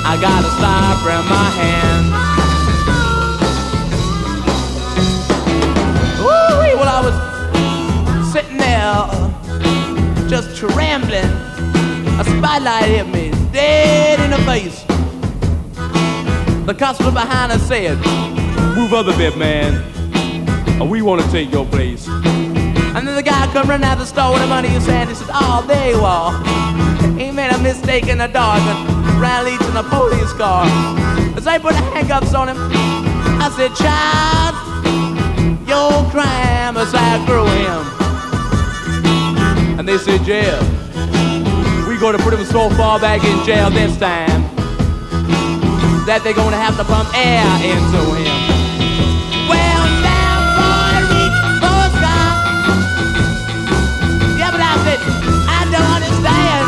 I 0.08 0.16
got 0.24 0.40
a 0.40 0.52
stopper 0.56 1.12
in 1.12 1.28
my 1.28 1.50
hand. 1.60 2.06
Ooh, 6.22 6.80
well, 6.80 6.88
I 6.88 7.02
was 7.04 7.16
sitting 8.32 8.56
there, 8.56 9.04
just 10.30 10.56
trembling. 10.56 11.28
A 12.22 12.24
spotlight 12.24 12.86
hit 12.86 13.08
me 13.10 13.32
dead 13.52 14.22
in 14.22 14.32
the 14.32 14.38
face. 14.50 14.95
The 16.66 16.74
customer 16.74 17.12
behind 17.12 17.52
us 17.52 17.62
said, 17.68 17.96
Move 18.76 18.94
a 18.94 19.04
bit, 19.16 19.38
man. 19.38 19.84
Or 20.82 20.88
we 20.88 21.04
want 21.04 21.22
to 21.22 21.30
take 21.30 21.52
your 21.52 21.64
place. 21.64 22.08
And 22.08 23.08
then 23.08 23.16
the 23.16 23.22
guy 23.22 23.46
come 23.54 23.70
running 23.70 23.86
out 23.86 24.00
the 24.00 24.06
store 24.06 24.32
with 24.32 24.42
the 24.42 24.48
money 24.48 24.70
his 24.70 24.88
hand. 24.88 25.10
He 25.12 25.16
said, 25.16 25.28
Oh, 25.32 25.64
there 25.68 25.92
you 25.92 26.00
are. 26.00 26.34
He 27.20 27.30
made 27.30 27.52
a 27.52 27.60
mistake 27.60 28.08
in 28.08 28.18
the 28.18 28.28
dark 28.28 28.62
and 28.62 29.22
ran 29.22 29.46
leads 29.46 29.64
in 29.70 29.78
a 29.78 29.84
police 29.84 30.34
car. 30.34 30.66
As 31.38 31.46
I 31.46 31.60
put 31.60 31.74
the 31.74 31.82
handcuffs 31.94 32.34
on 32.34 32.50
him, 32.50 32.58
I 32.60 33.52
said, 33.56 33.76
Child, 33.76 34.56
your 35.68 36.10
crime 36.10 36.78
is 36.78 36.96
outgrew 36.96 37.46
him. 37.46 37.86
And 39.80 39.88
they 39.88 40.00
said, 40.00 40.24
Jail. 40.24 40.60
we're 41.88 42.00
gonna 42.00 42.18
put 42.18 42.34
him 42.34 42.44
so 42.44 42.72
far 42.72 43.00
back 43.00 43.24
in 43.24 43.46
jail 43.46 43.70
this 43.70 43.96
time 43.98 44.45
that 46.06 46.24
they're 46.24 46.34
gonna 46.34 46.56
have 46.56 46.78
to 46.78 46.84
pump 46.84 47.10
air 47.18 47.42
into 47.66 48.02
him. 48.14 48.38
Well, 49.50 49.86
now, 50.06 50.38
boy, 50.54 51.02
reach 51.10 51.40
for 51.58 51.82
sky. 51.98 52.30
Yeah, 54.38 54.52
but 54.54 54.62
I 54.62 54.74
said, 54.86 55.02
I 55.50 55.66
don't 55.74 55.94
understand. 55.98 56.66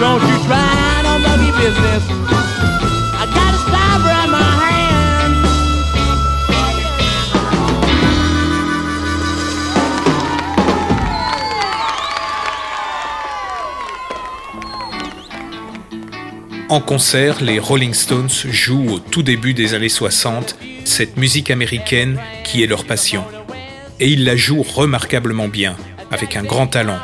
Don't 0.00 0.22
you 0.24 0.36
try 0.48 1.02
no 1.04 1.18
monkey 1.18 1.52
business. 1.60 2.35
En 16.68 16.80
concert, 16.80 17.42
les 17.42 17.60
Rolling 17.60 17.94
Stones 17.94 18.28
jouent 18.28 18.94
au 18.94 18.98
tout 18.98 19.22
début 19.22 19.54
des 19.54 19.74
années 19.74 19.88
60 19.88 20.58
cette 20.84 21.16
musique 21.16 21.52
américaine 21.52 22.18
qui 22.42 22.64
est 22.64 22.66
leur 22.66 22.84
passion. 22.84 23.24
Et 24.00 24.08
ils 24.08 24.24
la 24.24 24.34
jouent 24.34 24.64
remarquablement 24.64 25.46
bien, 25.46 25.76
avec 26.10 26.34
un 26.34 26.42
grand 26.42 26.66
talent. 26.66 26.98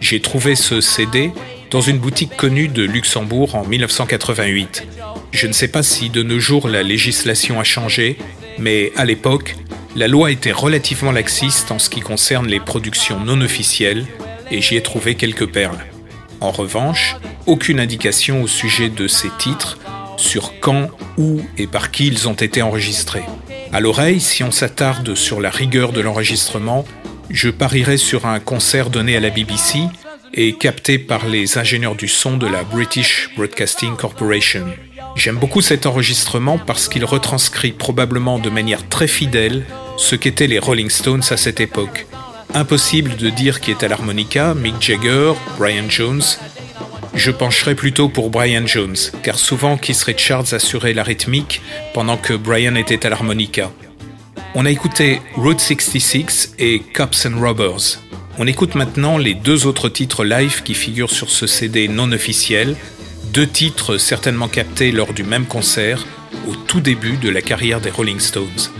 J'ai 0.00 0.20
trouvé 0.20 0.54
ce 0.54 0.80
CD 0.80 1.32
dans 1.72 1.80
une 1.80 1.98
boutique 1.98 2.36
connue 2.36 2.68
de 2.68 2.84
Luxembourg 2.84 3.56
en 3.56 3.66
1988. 3.66 4.86
Je 5.32 5.46
ne 5.48 5.52
sais 5.52 5.68
pas 5.68 5.82
si 5.82 6.10
de 6.10 6.22
nos 6.22 6.38
jours 6.38 6.68
la 6.68 6.84
législation 6.84 7.58
a 7.58 7.64
changé, 7.64 8.18
mais 8.56 8.92
à 8.94 9.04
l'époque, 9.04 9.56
la 9.96 10.06
loi 10.06 10.30
était 10.30 10.52
relativement 10.52 11.10
laxiste 11.10 11.72
en 11.72 11.80
ce 11.80 11.90
qui 11.90 12.00
concerne 12.00 12.46
les 12.46 12.60
productions 12.60 13.18
non 13.18 13.40
officielles, 13.40 14.06
et 14.52 14.62
j'y 14.62 14.76
ai 14.76 14.80
trouvé 14.80 15.16
quelques 15.16 15.46
perles. 15.46 15.84
En 16.40 16.50
revanche, 16.50 17.16
aucune 17.46 17.80
indication 17.80 18.42
au 18.42 18.46
sujet 18.46 18.88
de 18.88 19.08
ces 19.08 19.30
titres, 19.38 19.78
sur 20.16 20.58
quand, 20.60 20.88
où 21.16 21.40
et 21.56 21.66
par 21.66 21.90
qui 21.90 22.08
ils 22.08 22.28
ont 22.28 22.34
été 22.34 22.62
enregistrés. 22.62 23.24
À 23.72 23.80
l'oreille, 23.80 24.20
si 24.20 24.42
on 24.42 24.50
s'attarde 24.50 25.14
sur 25.14 25.40
la 25.40 25.50
rigueur 25.50 25.92
de 25.92 26.00
l'enregistrement, 26.00 26.84
je 27.30 27.50
parierais 27.50 27.98
sur 27.98 28.26
un 28.26 28.40
concert 28.40 28.90
donné 28.90 29.16
à 29.16 29.20
la 29.20 29.30
BBC 29.30 29.80
et 30.34 30.54
capté 30.54 30.98
par 30.98 31.26
les 31.26 31.58
ingénieurs 31.58 31.94
du 31.94 32.08
son 32.08 32.36
de 32.36 32.46
la 32.46 32.62
British 32.62 33.30
Broadcasting 33.36 33.96
Corporation. 33.96 34.66
J'aime 35.16 35.36
beaucoup 35.36 35.60
cet 35.60 35.86
enregistrement 35.86 36.58
parce 36.58 36.88
qu'il 36.88 37.04
retranscrit 37.04 37.72
probablement 37.72 38.38
de 38.38 38.50
manière 38.50 38.88
très 38.88 39.08
fidèle 39.08 39.64
ce 39.96 40.14
qu'étaient 40.14 40.46
les 40.46 40.58
Rolling 40.58 40.90
Stones 40.90 41.24
à 41.30 41.36
cette 41.36 41.60
époque. 41.60 42.06
Impossible 42.54 43.16
de 43.16 43.28
dire 43.28 43.60
qui 43.60 43.70
est 43.70 43.82
à 43.82 43.88
l'harmonica, 43.88 44.54
Mick 44.54 44.80
Jagger, 44.80 45.32
Brian 45.58 45.88
Jones. 45.88 46.22
Je 47.14 47.30
pencherais 47.30 47.74
plutôt 47.74 48.08
pour 48.08 48.30
Brian 48.30 48.66
Jones, 48.66 48.96
car 49.22 49.38
souvent 49.38 49.76
Keith 49.76 50.02
Richards 50.02 50.54
assurait 50.54 50.94
la 50.94 51.02
rythmique 51.02 51.60
pendant 51.92 52.16
que 52.16 52.32
Brian 52.32 52.74
était 52.74 53.04
à 53.04 53.10
l'harmonica. 53.10 53.70
On 54.54 54.64
a 54.64 54.70
écouté 54.70 55.20
Route 55.34 55.60
66 55.60 56.54
et 56.58 56.80
Cops 56.80 57.26
and 57.26 57.38
Robbers. 57.38 58.00
On 58.38 58.46
écoute 58.46 58.74
maintenant 58.74 59.18
les 59.18 59.34
deux 59.34 59.66
autres 59.66 59.88
titres 59.88 60.24
live 60.24 60.62
qui 60.62 60.74
figurent 60.74 61.10
sur 61.10 61.30
ce 61.30 61.46
CD 61.46 61.86
non 61.86 62.12
officiel, 62.12 62.76
deux 63.32 63.46
titres 63.46 63.98
certainement 63.98 64.48
captés 64.48 64.90
lors 64.90 65.12
du 65.12 65.22
même 65.22 65.46
concert 65.46 66.06
au 66.48 66.54
tout 66.54 66.80
début 66.80 67.18
de 67.18 67.28
la 67.28 67.42
carrière 67.42 67.80
des 67.80 67.90
Rolling 67.90 68.20
Stones. 68.20 68.70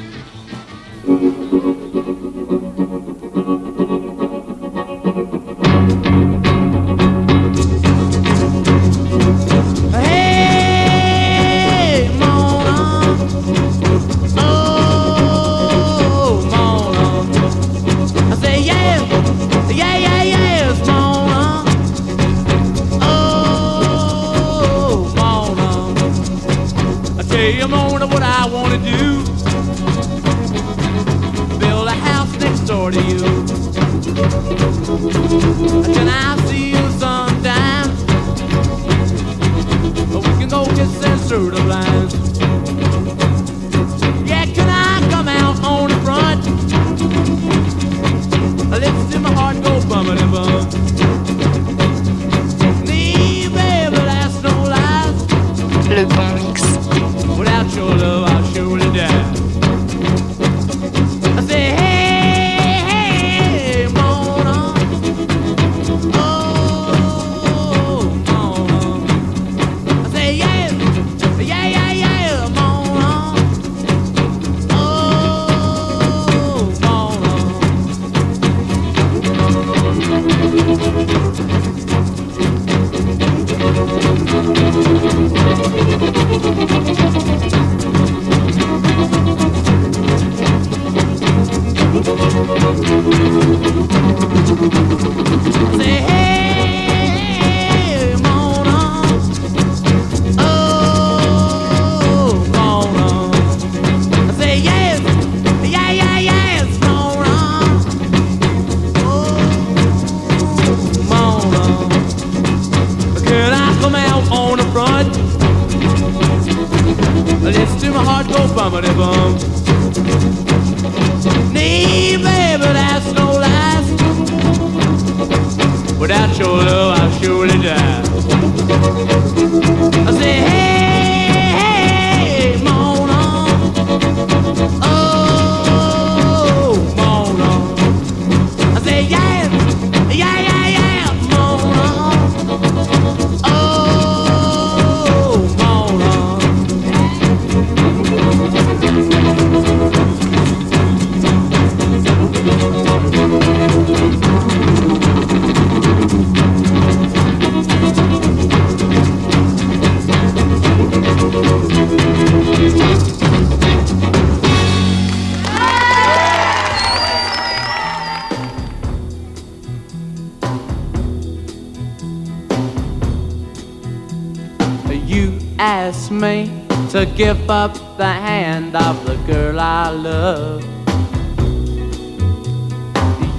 to 176.99 177.07
give 177.15 177.49
up 177.49 177.75
the 177.97 178.13
hand 178.13 178.75
of 178.75 179.07
the 179.07 179.15
girl 179.19 179.61
I 179.61 179.89
love. 179.91 180.65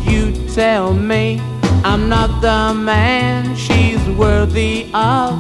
You 0.10 0.32
tell 0.54 0.93
me 0.93 1.41
I'm 1.84 2.08
not 2.08 2.39
the 2.39 2.74
man 2.74 3.58
she's 3.58 4.00
worthy 4.12 4.89
of. 4.93 5.38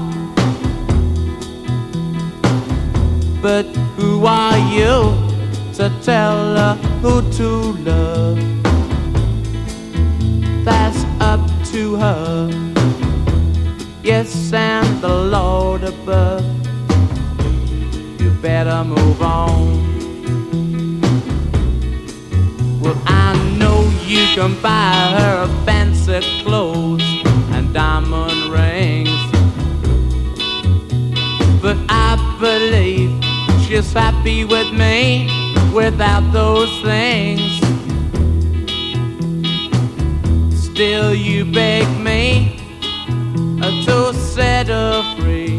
But 3.41 3.63
who 3.95 4.25
are 4.25 4.57
you 4.57 5.15
to 5.75 5.89
tell 6.03 6.57
her 6.57 6.75
who 7.01 7.21
to 7.37 7.49
love? 7.89 8.39
That's 10.65 11.01
up 11.21 11.39
to 11.71 11.95
her. 11.95 12.49
Yes, 14.03 14.51
and 14.51 15.01
the 15.01 15.07
Lord 15.07 15.85
above 15.85 16.58
better 18.41 18.83
move 18.83 19.21
on. 19.21 19.89
Well, 22.81 23.01
I 23.05 23.33
know 23.57 23.81
you 24.05 24.25
can 24.35 24.59
buy 24.61 25.15
her 25.19 25.47
fancy 25.65 26.21
clothes 26.43 27.03
and 27.51 27.73
diamond 27.73 28.51
rings, 28.51 29.09
but 31.61 31.77
I 31.89 32.15
believe 32.39 33.11
she's 33.65 33.91
happy 33.91 34.45
with 34.45 34.71
me 34.71 35.27
without 35.73 36.31
those 36.31 36.71
things. 36.81 37.59
Still, 40.63 41.13
you 41.13 41.43
beg 41.43 41.85
me 41.99 42.57
uh, 43.61 43.85
to 43.85 44.13
set 44.13 44.67
her 44.67 45.03
free. 45.17 45.58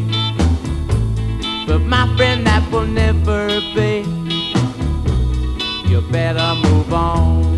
But 1.71 1.83
my 1.83 2.05
friend, 2.17 2.45
that 2.49 2.69
will 2.73 2.85
never 2.85 3.47
be. 3.77 4.03
You 5.89 6.01
better 6.11 6.57
move 6.69 6.93
on. 6.93 7.50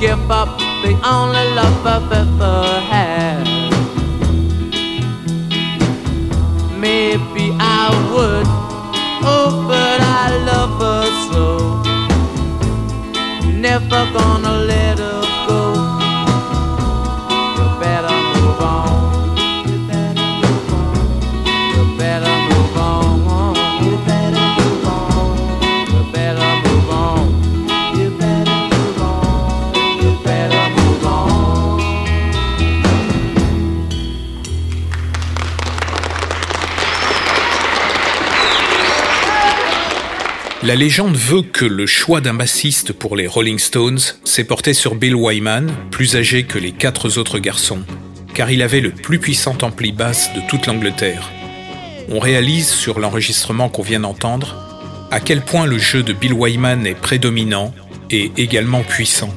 give 0.00 0.30
up 0.30 0.58
the 0.82 0.92
only 1.04 1.44
love 1.58 1.84
I've 1.84 2.12
ever 2.12 2.80
had. 2.80 3.44
Maybe 6.78 7.50
I 7.58 7.88
would, 8.12 8.46
oh, 9.26 9.64
but 9.66 10.00
I 10.00 10.36
love 10.50 10.80
her 10.80 11.06
so. 11.32 11.46
Never 13.50 14.02
gonna. 14.12 14.47
La 40.68 40.76
légende 40.76 41.16
veut 41.16 41.40
que 41.40 41.64
le 41.64 41.86
choix 41.86 42.20
d'un 42.20 42.34
bassiste 42.34 42.92
pour 42.92 43.16
les 43.16 43.26
Rolling 43.26 43.58
Stones 43.58 44.00
s'est 44.24 44.44
porté 44.44 44.74
sur 44.74 44.96
Bill 44.96 45.14
Wyman, 45.14 45.72
plus 45.90 46.14
âgé 46.14 46.42
que 46.42 46.58
les 46.58 46.72
quatre 46.72 47.16
autres 47.16 47.38
garçons, 47.38 47.80
car 48.34 48.50
il 48.50 48.60
avait 48.60 48.82
le 48.82 48.90
plus 48.90 49.18
puissant 49.18 49.56
ampli 49.62 49.92
basse 49.92 50.28
de 50.34 50.42
toute 50.46 50.66
l'Angleterre. 50.66 51.30
On 52.10 52.18
réalise 52.18 52.68
sur 52.68 53.00
l'enregistrement 53.00 53.70
qu'on 53.70 53.80
vient 53.80 54.00
d'entendre 54.00 55.08
à 55.10 55.20
quel 55.20 55.40
point 55.40 55.64
le 55.64 55.78
jeu 55.78 56.02
de 56.02 56.12
Bill 56.12 56.34
Wyman 56.34 56.86
est 56.86 56.94
prédominant 56.94 57.72
et 58.10 58.30
également 58.36 58.82
puissant. 58.82 59.34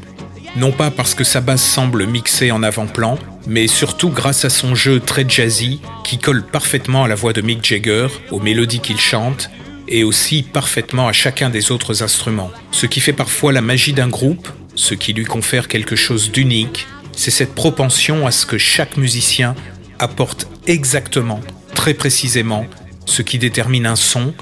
Non 0.57 0.73
pas 0.73 0.91
parce 0.91 1.15
que 1.15 1.23
sa 1.23 1.39
basse 1.39 1.63
semble 1.63 2.07
mixée 2.07 2.51
en 2.51 2.61
avant-plan, 2.61 3.17
mais 3.47 3.67
surtout 3.67 4.09
grâce 4.09 4.43
à 4.43 4.49
son 4.49 4.75
jeu 4.75 4.99
très 4.99 5.23
jazzy 5.25 5.79
qui 6.03 6.17
colle 6.17 6.43
parfaitement 6.45 7.05
à 7.05 7.07
la 7.07 7.15
voix 7.15 7.31
de 7.31 7.39
Mick 7.39 7.63
Jagger, 7.63 8.07
aux 8.31 8.41
mélodies 8.41 8.81
qu'il 8.81 8.99
chante 8.99 9.49
et 9.91 10.03
aussi 10.03 10.41
parfaitement 10.41 11.07
à 11.07 11.13
chacun 11.13 11.49
des 11.49 11.71
autres 11.71 12.01
instruments. 12.01 12.51
Ce 12.71 12.85
qui 12.85 13.01
fait 13.01 13.13
parfois 13.13 13.51
la 13.51 13.61
magie 13.61 13.93
d'un 13.93 14.07
groupe, 14.07 14.47
ce 14.75 14.95
qui 14.95 15.13
lui 15.13 15.25
confère 15.25 15.67
quelque 15.67 15.95
chose 15.95 16.31
d'unique, 16.31 16.87
c'est 17.11 17.29
cette 17.29 17.53
propension 17.53 18.25
à 18.25 18.31
ce 18.31 18.45
que 18.45 18.57
chaque 18.57 18.97
musicien 18.97 19.53
apporte 19.99 20.47
exactement, 20.65 21.41
très 21.75 21.93
précisément, 21.93 22.65
ce 23.05 23.21
qui 23.21 23.37
détermine 23.37 23.85
un 23.85 23.97
son, 23.97 24.33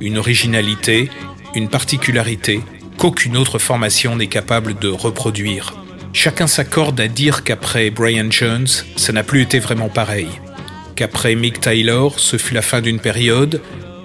une 0.00 0.18
originalité, 0.18 1.08
une 1.54 1.68
particularité 1.68 2.60
qu'aucune 2.98 3.36
autre 3.36 3.58
formation 3.58 4.16
n'est 4.16 4.26
capable 4.26 4.78
de 4.78 4.88
reproduire. 4.88 5.74
Chacun 6.12 6.46
s'accorde 6.46 6.98
à 7.00 7.08
dire 7.08 7.44
qu'après 7.44 7.90
Brian 7.90 8.30
Jones, 8.30 8.66
ça 8.96 9.12
n'a 9.12 9.22
plus 9.22 9.42
été 9.42 9.58
vraiment 9.58 9.88
pareil. 9.88 10.28
Qu'après 10.96 11.34
Mick 11.34 11.60
Taylor, 11.60 12.18
ce 12.18 12.38
fut 12.38 12.54
la 12.54 12.62
fin 12.62 12.80
d'une 12.80 13.00
période, 13.00 13.60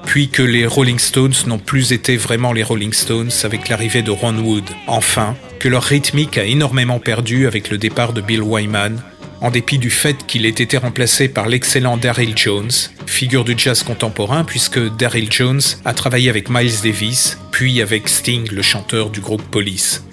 puis 0.05 0.29
que 0.29 0.41
les 0.41 0.65
Rolling 0.65 0.99
Stones 0.99 1.33
n'ont 1.47 1.59
plus 1.59 1.91
été 1.93 2.17
vraiment 2.17 2.53
les 2.53 2.63
Rolling 2.63 2.93
Stones 2.93 3.31
avec 3.43 3.69
l'arrivée 3.69 4.01
de 4.01 4.11
Ron 4.11 4.37
Wood. 4.37 4.69
Enfin, 4.87 5.35
que 5.59 5.69
leur 5.69 5.83
rythmique 5.83 6.37
a 6.37 6.43
énormément 6.43 6.99
perdu 6.99 7.47
avec 7.47 7.69
le 7.69 7.77
départ 7.77 8.13
de 8.13 8.21
Bill 8.21 8.41
Wyman, 8.41 9.01
en 9.41 9.49
dépit 9.49 9.79
du 9.79 9.89
fait 9.89 10.25
qu'il 10.27 10.45
ait 10.45 10.49
été 10.49 10.77
remplacé 10.77 11.27
par 11.27 11.47
l'excellent 11.47 11.97
Daryl 11.97 12.37
Jones, 12.37 12.71
figure 13.07 13.43
du 13.43 13.55
jazz 13.57 13.83
contemporain 13.83 14.43
puisque 14.43 14.79
Daryl 14.97 15.31
Jones 15.31 15.61
a 15.83 15.93
travaillé 15.93 16.29
avec 16.29 16.49
Miles 16.49 16.81
Davis, 16.83 17.39
puis 17.51 17.81
avec 17.81 18.07
Sting, 18.07 18.47
le 18.51 18.61
chanteur 18.61 19.09
du 19.09 19.19
groupe 19.19 19.43
Police. 19.49 20.05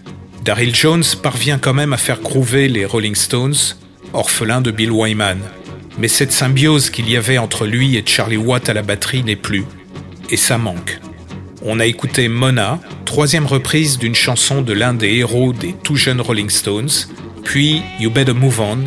Daryl 0.44 0.74
Jones 0.74 1.04
parvient 1.22 1.58
quand 1.58 1.74
même 1.74 1.92
à 1.92 1.98
faire 1.98 2.20
groover 2.20 2.68
les 2.68 2.86
Rolling 2.86 3.14
Stones, 3.14 3.56
orphelins 4.14 4.62
de 4.62 4.70
Bill 4.70 4.90
Wyman. 4.90 5.38
Mais 5.98 6.08
cette 6.08 6.32
symbiose 6.32 6.90
qu'il 6.90 7.10
y 7.10 7.16
avait 7.16 7.38
entre 7.38 7.66
lui 7.66 7.96
et 7.96 8.04
Charlie 8.06 8.36
Watt 8.36 8.68
à 8.68 8.72
la 8.72 8.82
batterie 8.82 9.24
n'est 9.24 9.36
plus, 9.36 9.64
et 10.30 10.36
ça 10.36 10.58
manque. 10.58 11.00
On 11.62 11.80
a 11.80 11.86
écouté 11.86 12.28
Mona, 12.28 12.78
troisième 13.04 13.46
reprise 13.46 13.98
d'une 13.98 14.14
chanson 14.14 14.62
de 14.62 14.72
l'un 14.72 14.94
des 14.94 15.14
héros 15.14 15.52
des 15.52 15.74
tout 15.82 15.96
jeunes 15.96 16.20
Rolling 16.20 16.50
Stones, 16.50 16.90
puis 17.42 17.82
You 17.98 18.10
Better 18.10 18.32
Move 18.32 18.60
On, 18.60 18.78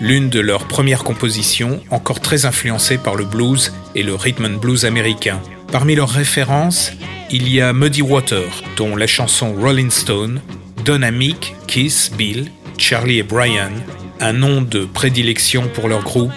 l'une 0.00 0.30
de 0.30 0.40
leurs 0.40 0.68
premières 0.68 1.04
compositions, 1.04 1.80
encore 1.90 2.20
très 2.20 2.46
influencée 2.46 2.98
par 2.98 3.16
le 3.16 3.24
blues 3.24 3.72
et 3.94 4.02
le 4.02 4.14
rhythm 4.14 4.44
and 4.44 4.58
blues 4.58 4.84
américain. 4.84 5.40
Parmi 5.72 5.94
leurs 5.94 6.10
références, 6.10 6.92
il 7.30 7.48
y 7.48 7.60
a 7.60 7.72
Muddy 7.72 8.02
Water, 8.02 8.44
dont 8.76 8.96
la 8.96 9.06
chanson 9.06 9.54
Rolling 9.54 9.90
Stone 9.90 10.40
donne 10.84 11.04
à 11.04 11.10
Mick, 11.10 11.54
Kiss, 11.66 12.12
Bill, 12.16 12.50
Charlie 12.78 13.18
et 13.18 13.22
Brian 13.22 13.72
un 14.20 14.34
nom 14.34 14.60
de 14.60 14.84
prédilection 14.84 15.68
pour 15.72 15.88
leur 15.88 16.02
groupe. 16.02 16.32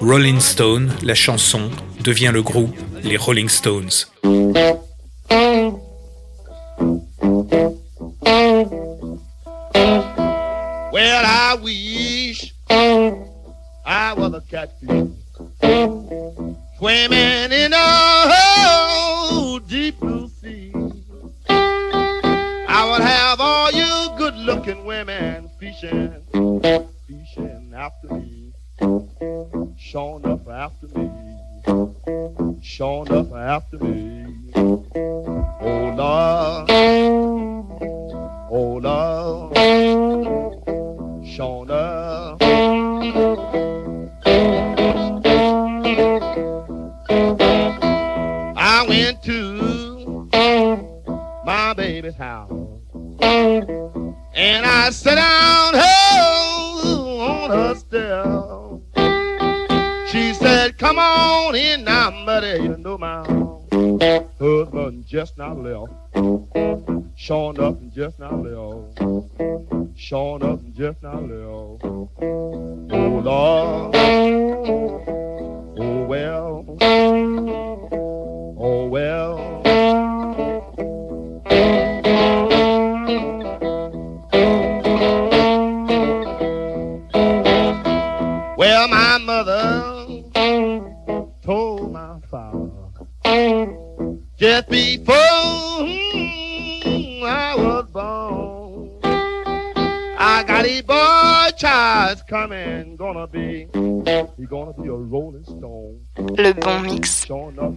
Rolling 0.00 0.40
Stone, 0.40 0.92
la 1.02 1.14
chanson, 1.14 1.70
devient 2.02 2.30
le 2.32 2.42
groupe 2.42 2.76
les 3.04 3.18
Rolling 3.18 3.48
Stones. 3.48 4.06
Well, 10.92 11.24
I 11.26 11.58
wish 11.62 12.54
I 12.68 14.14
was 14.16 14.34
a 14.34 14.40
catfish 14.50 15.10
swimming 16.78 17.52
in 17.52 17.72
a 17.72 17.93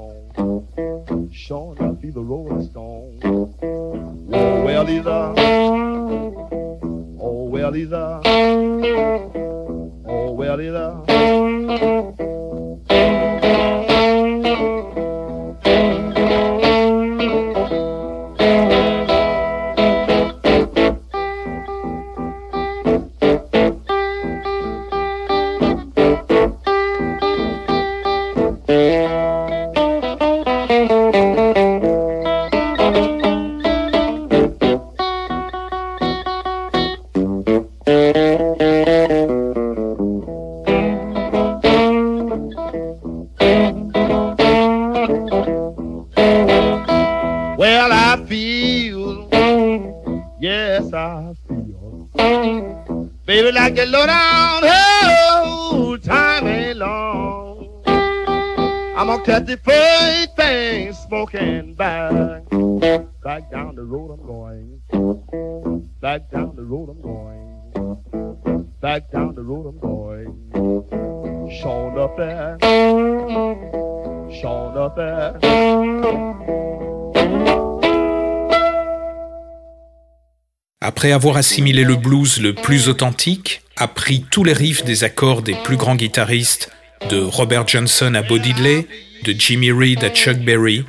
Après 81.01 81.13
avoir 81.13 81.39
assimilé 81.39 81.83
le 81.83 81.97
blues 81.97 82.43
le 82.43 82.53
plus 82.53 82.91
authentique, 82.91 83.63
appris 83.75 84.23
tous 84.31 84.45
les 84.45 84.53
riffs 84.53 84.85
des 84.85 85.03
accords 85.03 85.41
des 85.41 85.55
plus 85.65 85.79
grands 85.79 85.97
guitaristes, 85.97 86.71
de 87.09 87.19
Robert 87.19 87.67
Johnson 87.67 88.15
à 88.15 88.21
Bo 88.21 88.37
Diddley, 88.37 88.87
de 89.25 89.33
Jimmy 89.33 89.73
Reed 89.73 90.05
à 90.05 90.11
Chuck 90.11 90.37
Berry, 90.37 90.85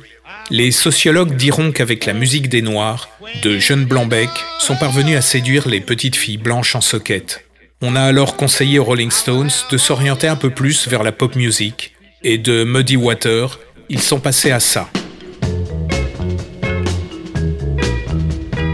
les 0.50 0.70
sociologues 0.70 1.34
diront 1.34 1.72
qu'avec 1.72 2.04
la 2.04 2.12
musique 2.12 2.50
des 2.50 2.60
Noirs, 2.60 3.08
de 3.42 3.58
jeunes 3.58 3.86
Blanc-Bec 3.86 4.28
sont 4.58 4.76
parvenus 4.76 5.16
à 5.16 5.22
séduire 5.22 5.66
les 5.66 5.80
petites 5.80 6.16
filles 6.16 6.36
blanches 6.36 6.76
en 6.76 6.82
soquette. 6.82 7.46
On 7.80 7.96
a 7.96 8.02
alors 8.02 8.36
conseillé 8.36 8.78
aux 8.78 8.84
Rolling 8.84 9.10
Stones 9.10 9.48
de 9.70 9.78
s'orienter 9.78 10.28
un 10.28 10.36
peu 10.36 10.50
plus 10.50 10.88
vers 10.88 11.04
la 11.04 11.12
pop 11.12 11.36
music, 11.36 11.94
et 12.22 12.36
de 12.36 12.64
Muddy 12.64 12.98
Water, 12.98 13.58
ils 13.88 14.02
sont 14.02 14.20
passés 14.20 14.50
à 14.50 14.60
ça. 14.60 14.90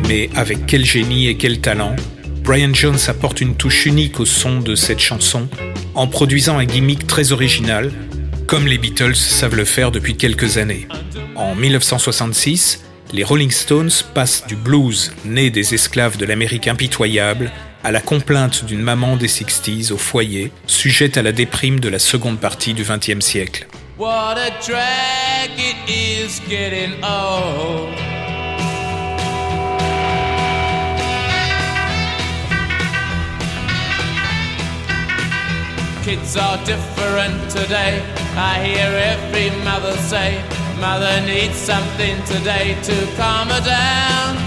Mais 0.09 0.30
avec 0.34 0.64
quel 0.66 0.86
génie 0.86 1.28
et 1.28 1.36
quel 1.36 1.61
talent, 1.61 1.94
Brian 2.42 2.72
Jones 2.72 2.98
apporte 3.09 3.42
une 3.42 3.54
touche 3.54 3.84
unique 3.84 4.20
au 4.20 4.24
son 4.24 4.61
de 4.61 4.74
cette 4.74 5.00
chanson 5.00 5.48
en 5.94 6.06
produisant 6.06 6.56
un 6.56 6.64
gimmick 6.64 7.06
très 7.06 7.32
original, 7.32 7.92
comme 8.46 8.66
les 8.66 8.78
Beatles 8.78 9.14
savent 9.14 9.54
le 9.54 9.66
faire 9.66 9.90
depuis 9.90 10.16
quelques 10.16 10.56
années. 10.56 10.88
En 11.36 11.54
1966, 11.54 12.84
les 13.12 13.22
Rolling 13.22 13.50
Stones 13.50 13.90
passent 14.14 14.46
du 14.46 14.56
blues 14.56 15.12
né 15.26 15.50
des 15.50 15.74
esclaves 15.74 16.16
de 16.16 16.24
l'Amérique 16.24 16.68
impitoyable 16.68 17.52
à 17.84 17.92
la 17.92 18.00
complainte 18.00 18.64
d'une 18.64 18.80
maman 18.80 19.16
des 19.16 19.28
60s 19.28 19.92
au 19.92 19.98
foyer, 19.98 20.50
sujette 20.66 21.18
à 21.18 21.22
la 21.22 21.32
déprime 21.32 21.80
de 21.80 21.90
la 21.90 21.98
seconde 21.98 22.38
partie 22.40 22.72
du 22.72 22.82
XXe 22.82 23.20
siècle. 23.20 23.66
Kids 36.09 36.38
are 36.38 36.56
different 36.64 37.50
today. 37.50 38.00
I 38.32 38.64
hear 38.64 38.88
every 39.12 39.50
mother 39.62 39.92
say, 40.09 40.42
Mother 40.80 41.20
needs 41.26 41.56
something 41.56 42.16
today 42.24 42.80
to 42.84 42.96
calm 43.20 43.48
her 43.48 43.61
down. 43.61 44.38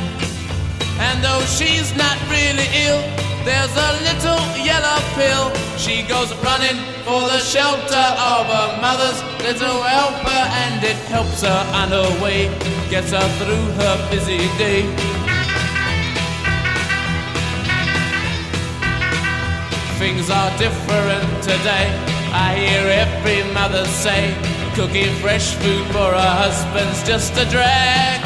And 0.98 1.24
though 1.24 1.46
she's 1.46 1.96
not 1.96 2.18
really 2.34 2.66
ill, 2.90 3.06
there's 3.46 3.76
a 3.78 3.92
little 4.10 4.42
yellow 4.58 4.98
pill. 5.14 5.54
She 5.78 6.02
goes 6.02 6.34
running 6.42 6.82
for 7.06 7.22
the 7.30 7.38
shelter 7.38 8.10
of 8.18 8.50
her 8.50 8.82
mother's 8.82 9.22
little 9.46 9.84
helper, 9.84 10.42
and 10.66 10.84
it 10.84 10.98
helps 11.14 11.44
her 11.44 11.62
on 11.78 11.90
her 11.90 12.10
way, 12.24 12.50
gets 12.90 13.12
her 13.12 13.28
through 13.38 13.66
her 13.78 14.10
busy 14.10 14.50
day. 14.58 15.21
Things 20.02 20.32
are 20.32 20.50
different 20.58 21.44
today. 21.44 21.86
I 22.34 22.58
hear 22.58 22.90
every 23.06 23.44
mother 23.54 23.86
say, 23.86 24.34
cooking 24.74 25.14
fresh 25.22 25.54
food 25.54 25.86
for 25.94 26.10
her 26.18 26.34
husband's 26.42 27.06
just 27.06 27.38
a 27.38 27.46
drag. 27.54 28.18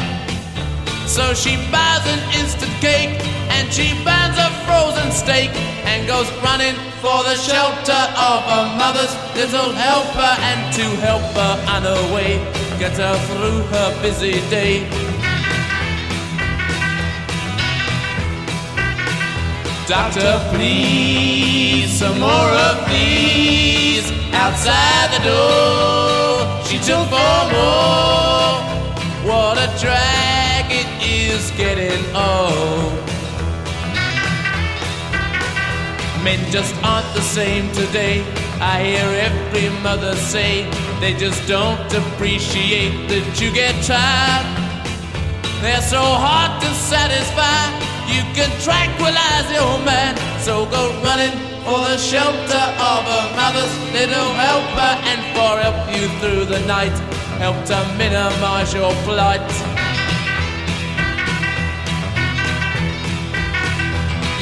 So 1.06 1.34
she 1.34 1.56
buys 1.70 2.00
an 2.08 2.22
instant 2.40 2.72
cake 2.80 3.20
and 3.52 3.70
she 3.70 3.92
buys 4.08 4.32
a 4.40 4.48
frozen 4.64 5.12
steak 5.12 5.52
and 5.84 6.06
goes 6.08 6.32
running 6.40 6.74
for 7.04 7.20
the 7.28 7.36
shelter 7.36 8.02
of 8.24 8.40
her 8.48 8.66
mother's 8.80 9.12
little 9.36 9.70
helper 9.76 10.32
and 10.48 10.72
to 10.80 10.86
help 11.04 11.28
her 11.36 11.54
on 11.76 11.82
her 11.82 12.02
way, 12.14 12.40
get 12.80 12.96
her 12.96 13.16
through 13.28 13.60
her 13.76 13.88
busy 14.00 14.40
day. 14.48 14.88
Doctor, 19.86 20.42
please, 20.52 21.92
some 21.96 22.18
more 22.18 22.28
of 22.28 22.88
these 22.90 24.10
outside 24.32 25.12
the 25.14 25.22
door. 25.22 26.64
She 26.64 26.78
took 26.78 27.06
four 27.08 27.42
more. 27.54 28.58
What 29.22 29.58
a 29.58 29.70
drag 29.78 30.72
it 30.72 30.88
is 31.00 31.52
getting 31.52 32.04
old. 32.16 32.98
Men 36.24 36.40
just 36.50 36.74
aren't 36.82 37.06
the 37.14 37.22
same 37.22 37.70
today. 37.70 38.24
I 38.60 38.82
hear 38.82 39.06
every 39.06 39.68
mother 39.84 40.16
say 40.16 40.68
they 40.98 41.14
just 41.14 41.46
don't 41.46 41.78
appreciate 41.94 43.06
that 43.06 43.40
you 43.40 43.52
get 43.52 43.80
tired. 43.84 44.46
They're 45.62 45.80
so 45.80 46.02
hard 46.02 46.60
to 46.60 46.74
satisfy. 46.74 47.85
You 48.06 48.22
can 48.36 48.50
tranquilize 48.62 49.48
your 49.50 49.78
man. 49.84 50.14
So 50.40 50.66
go 50.66 50.82
running 51.02 51.34
for 51.66 51.78
the 51.88 51.98
shelter 51.98 52.66
of 52.78 53.02
a 53.18 53.22
mother's 53.34 53.74
little 53.92 54.30
helper 54.38 54.92
and 55.10 55.20
for 55.34 55.52
help 55.58 55.80
you 55.94 56.06
through 56.20 56.44
the 56.44 56.60
night. 56.66 56.96
Help 57.42 57.58
to 57.66 57.78
minimize 57.98 58.72
your 58.72 58.92
plight. 59.04 59.42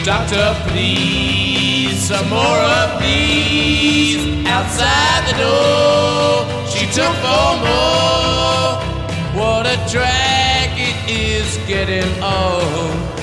Doctor, 0.04 0.54
please, 0.68 1.98
some 1.98 2.28
more 2.28 2.60
of 2.78 3.00
these 3.00 4.46
outside 4.46 5.22
the 5.28 5.36
door. 5.40 6.68
She 6.68 6.84
took 6.92 7.14
four 7.24 7.56
more. 7.64 8.84
What 9.34 9.66
a 9.66 9.76
drag 9.90 10.68
it 10.76 11.10
is 11.10 11.56
getting 11.66 12.22
old. 12.22 13.13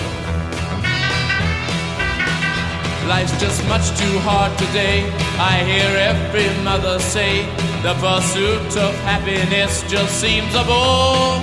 Life's 3.07 3.37
just 3.39 3.65
much 3.67 3.89
too 3.97 4.19
hard 4.19 4.55
today. 4.57 5.03
I 5.37 5.63
hear 5.63 5.89
every 5.97 6.47
mother 6.63 6.99
say 6.99 7.45
the 7.81 7.93
pursuit 7.95 8.77
of 8.77 8.93
happiness 9.03 9.83
just 9.89 10.19
seems 10.21 10.53
a 10.53 10.63
bore. 10.63 11.41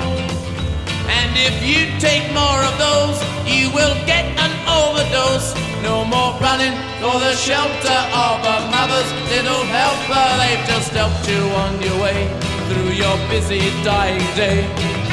And 1.19 1.31
if 1.35 1.57
you 1.67 1.91
take 1.99 2.27
more 2.33 2.61
of 2.63 2.75
those, 2.79 3.19
you 3.47 3.71
will 3.71 3.97
get 4.07 4.25
an 4.39 4.53
overdose. 4.69 5.55
No 5.83 6.05
more 6.05 6.33
running 6.41 6.75
for 7.01 7.19
the 7.19 7.35
shelter 7.35 8.01
of 8.13 8.37
a 8.55 8.59
mother's 8.71 9.11
little 9.33 9.65
helper. 9.73 10.27
They've 10.41 10.67
just 10.67 10.93
helped 10.93 11.29
you 11.29 11.43
on 11.65 11.83
your 11.83 11.99
way 12.01 12.29
through 12.69 12.93
your 12.93 13.17
busy 13.29 13.61
dying 13.83 14.25
day. 14.37 15.08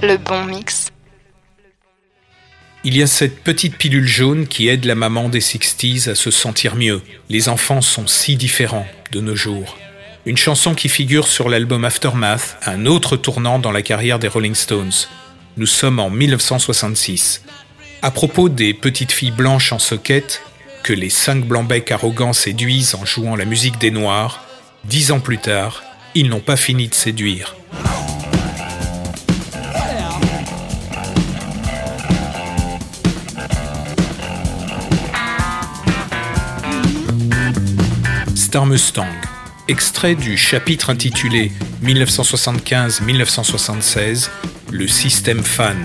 Le 0.00 0.16
bon 0.16 0.44
mix. 0.44 0.92
Il 2.84 2.96
y 2.96 3.02
a 3.02 3.08
cette 3.08 3.42
petite 3.42 3.76
pilule 3.76 4.06
jaune 4.06 4.46
qui 4.46 4.68
aide 4.68 4.84
la 4.84 4.94
maman 4.94 5.28
des 5.28 5.40
60s 5.40 6.08
à 6.08 6.14
se 6.14 6.30
sentir 6.30 6.76
mieux. 6.76 7.02
Les 7.28 7.48
enfants 7.48 7.80
sont 7.80 8.06
si 8.06 8.36
différents 8.36 8.86
de 9.10 9.20
nos 9.20 9.34
jours. 9.34 9.76
Une 10.24 10.36
chanson 10.36 10.76
qui 10.76 10.88
figure 10.88 11.26
sur 11.26 11.48
l'album 11.48 11.84
Aftermath, 11.84 12.58
un 12.64 12.86
autre 12.86 13.16
tournant 13.16 13.58
dans 13.58 13.72
la 13.72 13.82
carrière 13.82 14.20
des 14.20 14.28
Rolling 14.28 14.54
Stones. 14.54 14.92
Nous 15.56 15.66
sommes 15.66 15.98
en 15.98 16.10
1966. 16.10 17.42
À 18.00 18.12
propos 18.12 18.48
des 18.48 18.74
petites 18.74 19.10
filles 19.10 19.32
blanches 19.32 19.72
en 19.72 19.80
soquette, 19.80 20.42
que 20.84 20.92
les 20.92 21.10
cinq 21.10 21.44
blancs-becs 21.44 21.90
arrogants 21.90 22.32
séduisent 22.32 22.94
en 22.94 23.04
jouant 23.04 23.34
la 23.34 23.46
musique 23.46 23.78
des 23.78 23.90
Noirs, 23.90 24.44
dix 24.84 25.10
ans 25.10 25.20
plus 25.20 25.38
tard, 25.38 25.82
ils 26.14 26.28
n'ont 26.28 26.38
pas 26.38 26.56
fini 26.56 26.86
de 26.86 26.94
séduire. 26.94 27.56
Mustang, 38.66 39.06
extrait 39.68 40.14
du 40.14 40.36
chapitre 40.36 40.90
intitulé 40.90 41.52
1975-1976, 41.84 44.28
le 44.70 44.88
système 44.88 45.42
fan. 45.42 45.76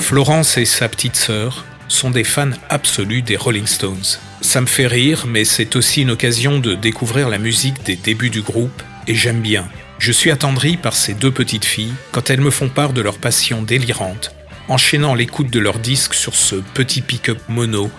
Florence 0.00 0.58
et 0.58 0.64
sa 0.64 0.88
petite 0.88 1.16
sœur 1.16 1.64
sont 1.88 2.10
des 2.10 2.24
fans 2.24 2.50
absolus 2.68 3.22
des 3.22 3.36
Rolling 3.36 3.66
Stones. 3.66 4.18
Ça 4.40 4.60
me 4.60 4.66
fait 4.66 4.86
rire, 4.86 5.24
mais 5.26 5.44
c'est 5.44 5.76
aussi 5.76 6.02
une 6.02 6.10
occasion 6.10 6.58
de 6.58 6.74
découvrir 6.74 7.28
la 7.28 7.38
musique 7.38 7.84
des 7.84 7.96
débuts 7.96 8.30
du 8.30 8.42
groupe, 8.42 8.82
et 9.06 9.14
j'aime 9.14 9.40
bien. 9.40 9.68
Je 9.98 10.12
suis 10.12 10.30
attendri 10.30 10.76
par 10.76 10.94
ces 10.94 11.14
deux 11.14 11.30
petites 11.30 11.64
filles 11.64 11.94
quand 12.12 12.30
elles 12.30 12.40
me 12.40 12.50
font 12.50 12.68
part 12.68 12.92
de 12.92 13.00
leur 13.00 13.18
passion 13.18 13.62
délirante, 13.62 14.34
enchaînant 14.68 15.14
l'écoute 15.14 15.50
de 15.50 15.60
leurs 15.60 15.78
disques 15.78 16.14
sur 16.14 16.34
ce 16.34 16.56
petit 16.56 17.02
pick-up 17.02 17.38
mono, 17.48 17.90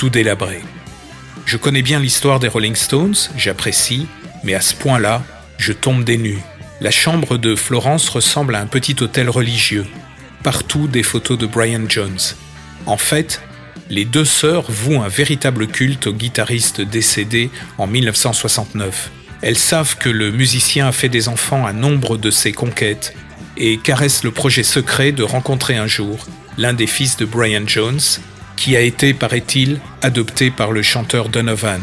tout 0.00 0.08
délabré. 0.08 0.62
Je 1.44 1.58
connais 1.58 1.82
bien 1.82 2.00
l'histoire 2.00 2.40
des 2.40 2.48
Rolling 2.48 2.74
Stones, 2.74 3.16
j'apprécie, 3.36 4.06
mais 4.44 4.54
à 4.54 4.62
ce 4.62 4.74
point-là, 4.74 5.22
je 5.58 5.74
tombe 5.74 6.04
des 6.04 6.16
nues. 6.16 6.40
La 6.80 6.90
chambre 6.90 7.36
de 7.36 7.54
Florence 7.54 8.08
ressemble 8.08 8.54
à 8.54 8.60
un 8.60 8.66
petit 8.66 8.96
hôtel 9.02 9.28
religieux. 9.28 9.84
Partout 10.42 10.88
des 10.88 11.02
photos 11.02 11.36
de 11.36 11.44
Brian 11.44 11.82
Jones. 11.86 12.18
En 12.86 12.96
fait, 12.96 13.42
les 13.90 14.06
deux 14.06 14.24
sœurs 14.24 14.70
vouent 14.70 15.02
un 15.02 15.08
véritable 15.08 15.66
culte 15.66 16.06
au 16.06 16.14
guitariste 16.14 16.80
décédé 16.80 17.50
en 17.76 17.86
1969. 17.86 19.10
Elles 19.42 19.58
savent 19.58 19.98
que 19.98 20.08
le 20.08 20.32
musicien 20.32 20.86
a 20.86 20.92
fait 20.92 21.10
des 21.10 21.28
enfants 21.28 21.66
à 21.66 21.74
nombre 21.74 22.16
de 22.16 22.30
ses 22.30 22.52
conquêtes 22.52 23.14
et 23.58 23.76
caressent 23.76 24.24
le 24.24 24.30
projet 24.30 24.62
secret 24.62 25.12
de 25.12 25.24
rencontrer 25.24 25.76
un 25.76 25.86
jour 25.86 26.26
l'un 26.56 26.72
des 26.72 26.86
fils 26.86 27.16
de 27.16 27.24
Brian 27.24 27.66
Jones, 27.66 28.00
qui 28.60 28.76
a 28.76 28.80
été, 28.82 29.14
paraît-il, 29.14 29.80
adopté 30.02 30.50
par 30.50 30.70
le 30.70 30.82
chanteur 30.82 31.30
Donovan. 31.30 31.80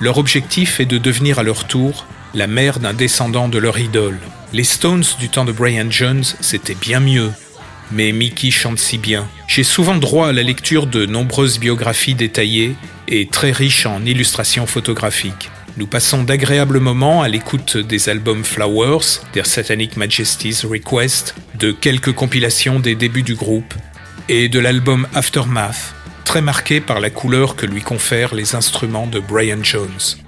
Leur 0.00 0.16
objectif 0.16 0.80
est 0.80 0.86
de 0.86 0.96
devenir 0.96 1.38
à 1.38 1.42
leur 1.42 1.66
tour 1.66 2.06
la 2.32 2.46
mère 2.46 2.78
d'un 2.78 2.94
descendant 2.94 3.46
de 3.46 3.58
leur 3.58 3.78
idole. 3.78 4.18
Les 4.54 4.64
Stones 4.64 5.04
du 5.20 5.28
temps 5.28 5.44
de 5.44 5.52
Brian 5.52 5.90
Jones, 5.90 6.24
c'était 6.40 6.74
bien 6.74 7.00
mieux. 7.00 7.30
Mais 7.92 8.12
Mickey 8.12 8.50
chante 8.50 8.78
si 8.78 8.96
bien. 8.96 9.28
J'ai 9.48 9.64
souvent 9.64 9.96
droit 9.96 10.28
à 10.28 10.32
la 10.32 10.42
lecture 10.42 10.86
de 10.86 11.04
nombreuses 11.04 11.60
biographies 11.60 12.14
détaillées 12.14 12.74
et 13.06 13.26
très 13.26 13.52
riches 13.52 13.84
en 13.84 14.02
illustrations 14.06 14.66
photographiques. 14.66 15.50
Nous 15.76 15.86
passons 15.86 16.22
d'agréables 16.22 16.80
moments 16.80 17.20
à 17.20 17.28
l'écoute 17.28 17.76
des 17.76 18.08
albums 18.08 18.44
Flowers, 18.44 19.20
Their 19.32 19.44
Satanic 19.44 19.98
Majesty's 19.98 20.64
Request, 20.64 21.34
de 21.58 21.70
quelques 21.70 22.14
compilations 22.14 22.80
des 22.80 22.94
débuts 22.94 23.22
du 23.22 23.34
groupe, 23.34 23.74
et 24.28 24.48
de 24.48 24.58
l'album 24.58 25.06
Aftermath, 25.14 25.94
très 26.28 26.42
marqué 26.42 26.82
par 26.82 27.00
la 27.00 27.08
couleur 27.08 27.56
que 27.56 27.64
lui 27.64 27.80
confèrent 27.80 28.34
les 28.34 28.54
instruments 28.54 29.06
de 29.06 29.18
Brian 29.18 29.60
Jones. 29.62 30.18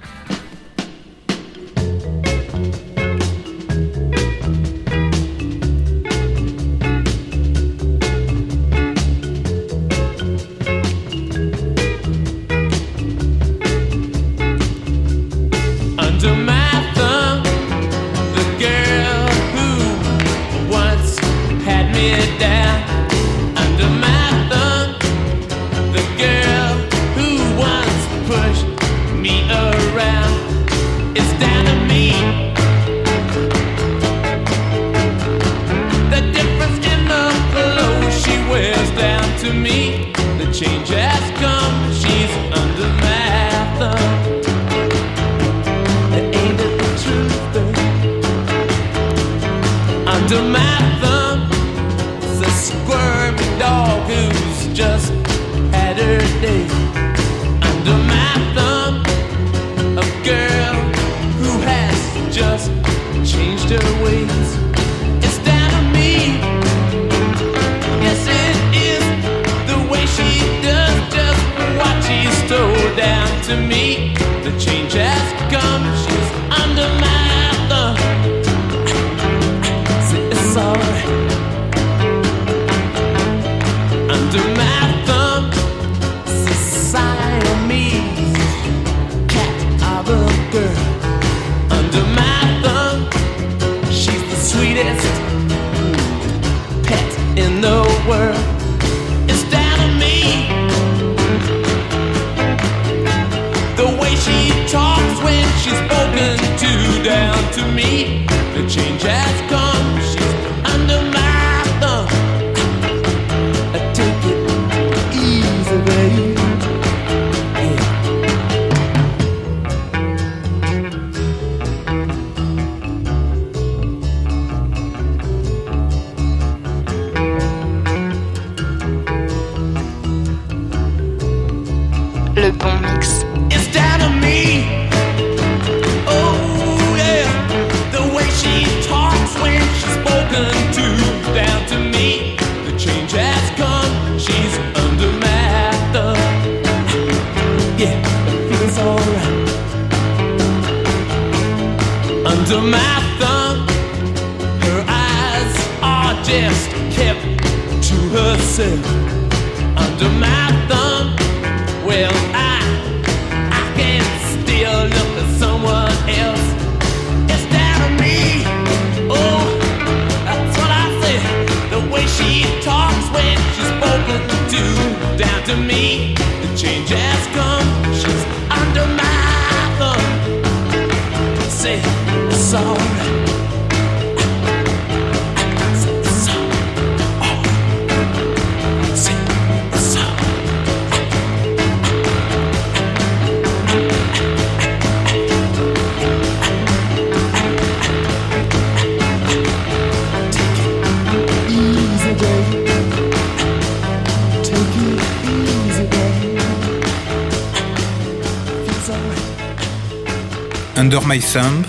My 211.11 211.19
Thumb, 211.19 211.65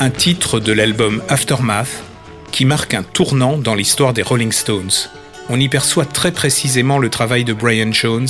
un 0.00 0.10
titre 0.10 0.58
de 0.58 0.72
l'album 0.72 1.22
Aftermath 1.28 2.02
qui 2.50 2.64
marque 2.64 2.92
un 2.92 3.04
tournant 3.04 3.56
dans 3.56 3.76
l'histoire 3.76 4.12
des 4.12 4.22
Rolling 4.22 4.50
Stones. 4.50 4.90
On 5.48 5.60
y 5.60 5.68
perçoit 5.68 6.06
très 6.06 6.32
précisément 6.32 6.98
le 6.98 7.08
travail 7.08 7.44
de 7.44 7.52
Brian 7.52 7.92
Jones 7.92 8.26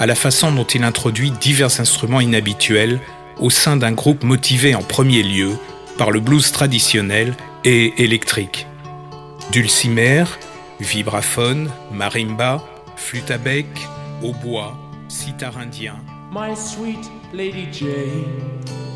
à 0.00 0.06
la 0.06 0.16
façon 0.16 0.50
dont 0.50 0.64
il 0.64 0.82
introduit 0.82 1.30
divers 1.30 1.78
instruments 1.78 2.20
inhabituels 2.20 2.98
au 3.38 3.50
sein 3.50 3.76
d'un 3.76 3.92
groupe 3.92 4.24
motivé 4.24 4.74
en 4.74 4.82
premier 4.82 5.22
lieu 5.22 5.52
par 5.96 6.10
le 6.10 6.18
blues 6.18 6.50
traditionnel 6.50 7.36
et 7.62 8.02
électrique. 8.02 8.66
Dulcimer, 9.52 10.24
vibraphone, 10.80 11.70
marimba, 11.92 12.64
flûte 12.96 13.30
à 13.30 13.38
bec, 13.38 13.68
hautbois, 14.24 14.76
sitar 15.06 15.56
indien, 15.56 15.94
My 16.32 16.56
sweet 16.56 17.08
Lady 17.32 17.68
Jane, 17.72 18.89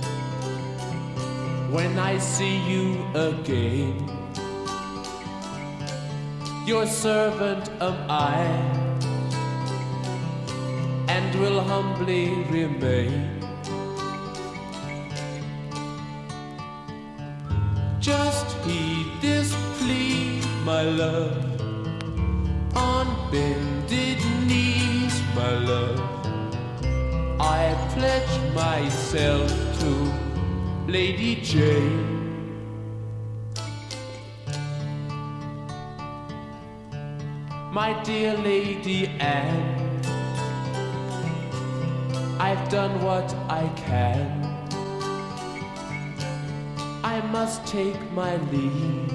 when 1.75 1.99
I 1.99 2.18
see 2.18 2.57
you 2.72 3.05
again, 3.16 4.09
your 6.64 6.87
servant 6.87 7.68
am 7.81 7.97
I, 8.09 8.39
and 11.09 11.35
will 11.41 11.61
humbly 11.61 12.29
remain. 12.49 13.41
Just 17.99 18.55
heed 18.64 19.09
this 19.20 19.53
plea, 19.79 20.41
my 20.64 20.83
love, 20.83 21.45
on 22.77 23.07
bended 23.33 24.20
knees, 24.47 25.20
my 25.35 25.55
love. 25.72 26.01
I 27.41 27.75
pledge 27.95 28.35
myself 28.55 29.51
to 29.81 30.24
Lady 30.87 31.37
Jane. 31.37 32.11
My 37.72 37.99
dear 38.03 38.37
Lady 38.37 39.07
Anne, 39.18 40.03
I've 42.39 42.68
done 42.68 43.03
what 43.03 43.35
I 43.49 43.66
can. 43.76 44.45
I 47.03 47.20
must 47.32 47.66
take 47.66 47.99
my 48.12 48.37
leave, 48.53 49.11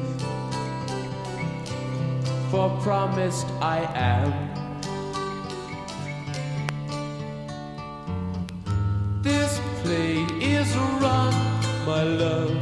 for 2.49 2.69
promised 2.81 3.47
I 3.61 3.81
am. 3.93 4.33
This 9.21 9.59
run, 9.83 10.28
my 11.89 12.03
love. 12.03 12.55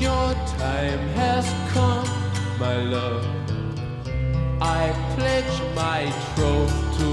Your 0.00 0.28
time 0.58 1.04
has 1.20 1.46
come, 1.72 2.08
my 2.58 2.76
love. 2.94 3.24
I 4.60 4.82
pledge 5.14 5.56
my 5.76 6.00
troth 6.34 6.76
to 6.98 7.10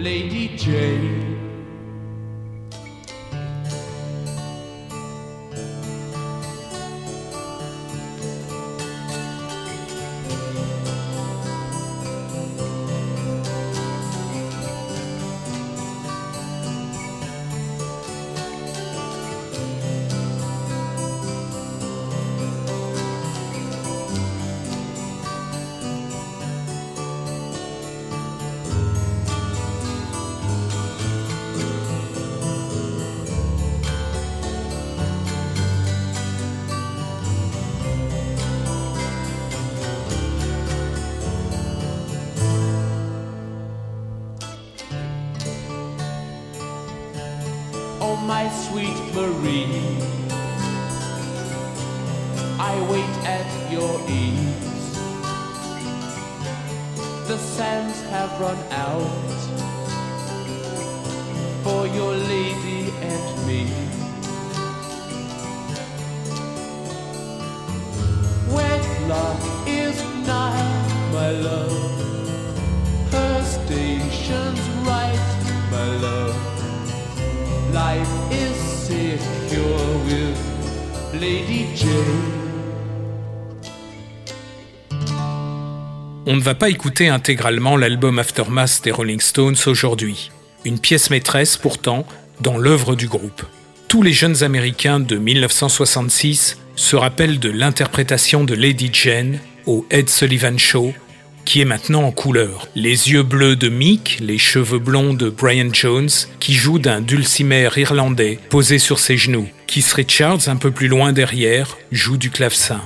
Lady 0.00 0.56
Jane. 0.56 1.31
Marie, 49.14 49.66
I 52.58 52.74
wait 52.90 53.14
at 53.26 53.70
your 53.70 54.00
ease. 54.08 54.96
The 57.28 57.36
sands 57.36 58.00
have 58.04 58.40
run 58.40 58.56
out 58.70 59.31
On 86.24 86.36
ne 86.36 86.40
va 86.40 86.54
pas 86.54 86.70
écouter 86.70 87.08
intégralement 87.08 87.76
l'album 87.76 88.18
Aftermath 88.18 88.80
des 88.84 88.90
Rolling 88.90 89.20
Stones 89.20 89.56
aujourd'hui. 89.66 90.30
Une 90.64 90.78
pièce 90.78 91.10
maîtresse 91.10 91.56
pourtant 91.56 92.06
dans 92.40 92.56
l'œuvre 92.56 92.94
du 92.94 93.08
groupe. 93.08 93.42
Tous 93.88 94.02
les 94.02 94.12
jeunes 94.12 94.42
Américains 94.42 95.00
de 95.00 95.16
1966 95.16 96.58
se 96.76 96.96
rappellent 96.96 97.38
de 97.38 97.50
l'interprétation 97.50 98.44
de 98.44 98.54
Lady 98.54 98.88
Jane 98.92 99.40
au 99.66 99.84
Ed 99.90 100.08
Sullivan 100.08 100.58
Show, 100.58 100.94
qui 101.44 101.60
est 101.60 101.64
maintenant 101.64 102.02
en 102.02 102.10
couleur. 102.12 102.68
Les 102.74 103.10
yeux 103.10 103.22
bleus 103.22 103.56
de 103.56 103.68
Mick, 103.68 104.18
les 104.20 104.38
cheveux 104.38 104.78
blonds 104.78 105.14
de 105.14 105.28
Brian 105.28 105.72
Jones, 105.72 106.10
qui 106.40 106.54
joue 106.54 106.78
d'un 106.78 107.00
dulcimer 107.00 107.68
irlandais 107.76 108.38
posé 108.48 108.78
sur 108.78 108.98
ses 108.98 109.16
genoux. 109.16 109.48
Keith 109.66 109.92
Richards, 109.92 110.48
un 110.48 110.56
peu 110.56 110.70
plus 110.70 110.88
loin 110.88 111.12
derrière, 111.12 111.76
joue 111.90 112.16
du 112.16 112.30
clavecin. 112.30 112.80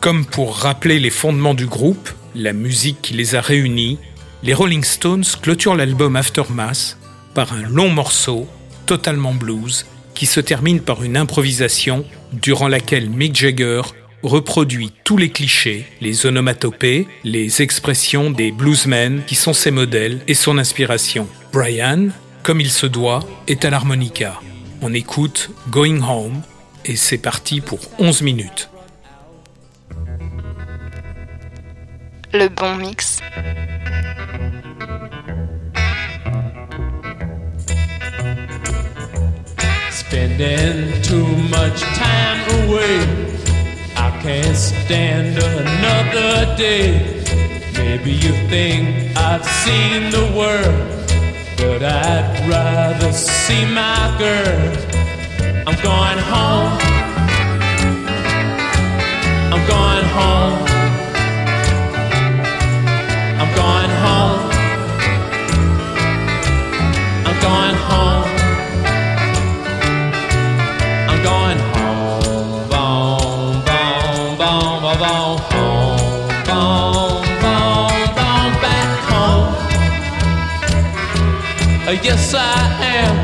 Comme 0.00 0.24
pour 0.24 0.56
rappeler 0.56 1.00
les 1.00 1.10
fondements 1.10 1.54
du 1.54 1.66
groupe, 1.66 2.10
la 2.34 2.52
musique 2.52 3.02
qui 3.02 3.14
les 3.14 3.34
a 3.34 3.40
réunis, 3.40 3.98
les 4.42 4.54
Rolling 4.54 4.84
Stones 4.84 5.24
clôturent 5.42 5.74
l'album 5.74 6.14
Aftermath 6.16 6.96
par 7.34 7.52
un 7.52 7.62
long 7.62 7.90
morceau, 7.90 8.48
totalement 8.86 9.34
blues, 9.34 9.86
qui 10.14 10.26
se 10.26 10.40
termine 10.40 10.80
par 10.80 11.02
une 11.02 11.16
improvisation 11.16 12.04
durant 12.32 12.68
laquelle 12.68 13.10
Mick 13.10 13.36
Jagger 13.36 13.82
reproduit 14.22 14.92
tous 15.04 15.16
les 15.16 15.30
clichés, 15.30 15.86
les 16.00 16.26
onomatopées, 16.26 17.06
les 17.24 17.62
expressions 17.62 18.30
des 18.30 18.50
bluesmen 18.50 19.22
qui 19.26 19.34
sont 19.34 19.52
ses 19.52 19.70
modèles 19.70 20.20
et 20.26 20.34
son 20.34 20.58
inspiration. 20.58 21.28
Brian, 21.52 22.08
comme 22.42 22.60
il 22.60 22.70
se 22.70 22.86
doit, 22.86 23.20
est 23.46 23.64
à 23.64 23.70
l'harmonica. 23.70 24.40
On 24.82 24.94
écoute 24.94 25.50
Going 25.70 26.02
Home 26.02 26.42
et 26.84 26.96
c'est 26.96 27.18
parti 27.18 27.60
pour 27.60 27.80
11 27.98 28.22
minutes. 28.22 28.70
Le 32.32 32.48
bon 32.48 32.76
mix. 32.76 33.20
Spending 39.90 41.02
too 41.02 41.26
much 41.50 41.80
time 41.94 42.64
away. 42.64 43.37
Can't 44.22 44.56
stand 44.56 45.38
another 45.38 46.56
day. 46.56 47.22
Maybe 47.74 48.10
you 48.10 48.32
think 48.48 49.16
I've 49.16 49.44
seen 49.44 50.10
the 50.10 50.26
world, 50.36 51.08
but 51.56 51.82
I'd 51.84 52.48
rather 52.48 53.12
see 53.12 53.64
my 53.64 54.16
girl. 54.18 54.88
I'm 55.66 55.78
going 55.82 56.18
home. 56.18 56.78
I'm 59.52 59.66
going 59.66 60.04
home. 60.04 60.67
Yes, 81.90 82.34
I 82.34 82.44
am. 82.84 83.16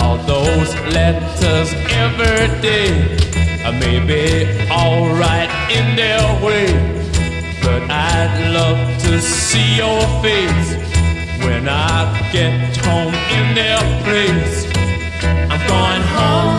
All 0.00 0.16
those 0.18 0.72
letters 0.94 1.74
every 1.90 2.60
day 2.60 3.16
uh, 3.64 3.72
may 3.72 3.98
be 4.06 4.46
alright 4.70 5.50
in 5.72 5.96
their 5.96 6.22
way, 6.40 6.68
but 7.64 7.82
I'd 7.90 8.52
love 8.54 8.78
to 9.02 9.20
see 9.20 9.78
your 9.78 10.00
face 10.22 10.76
when 11.44 11.68
I 11.68 12.30
get 12.30 12.76
home 12.76 13.14
in 13.36 13.56
their 13.56 13.80
place. 14.04 14.66
I'm 15.50 15.66
going 15.66 16.02
home. 16.14 16.57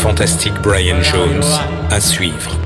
Fantastique 0.00 0.54
Brian 0.62 1.02
Jones 1.02 1.44
à 1.90 2.00
suivre. 2.00 2.59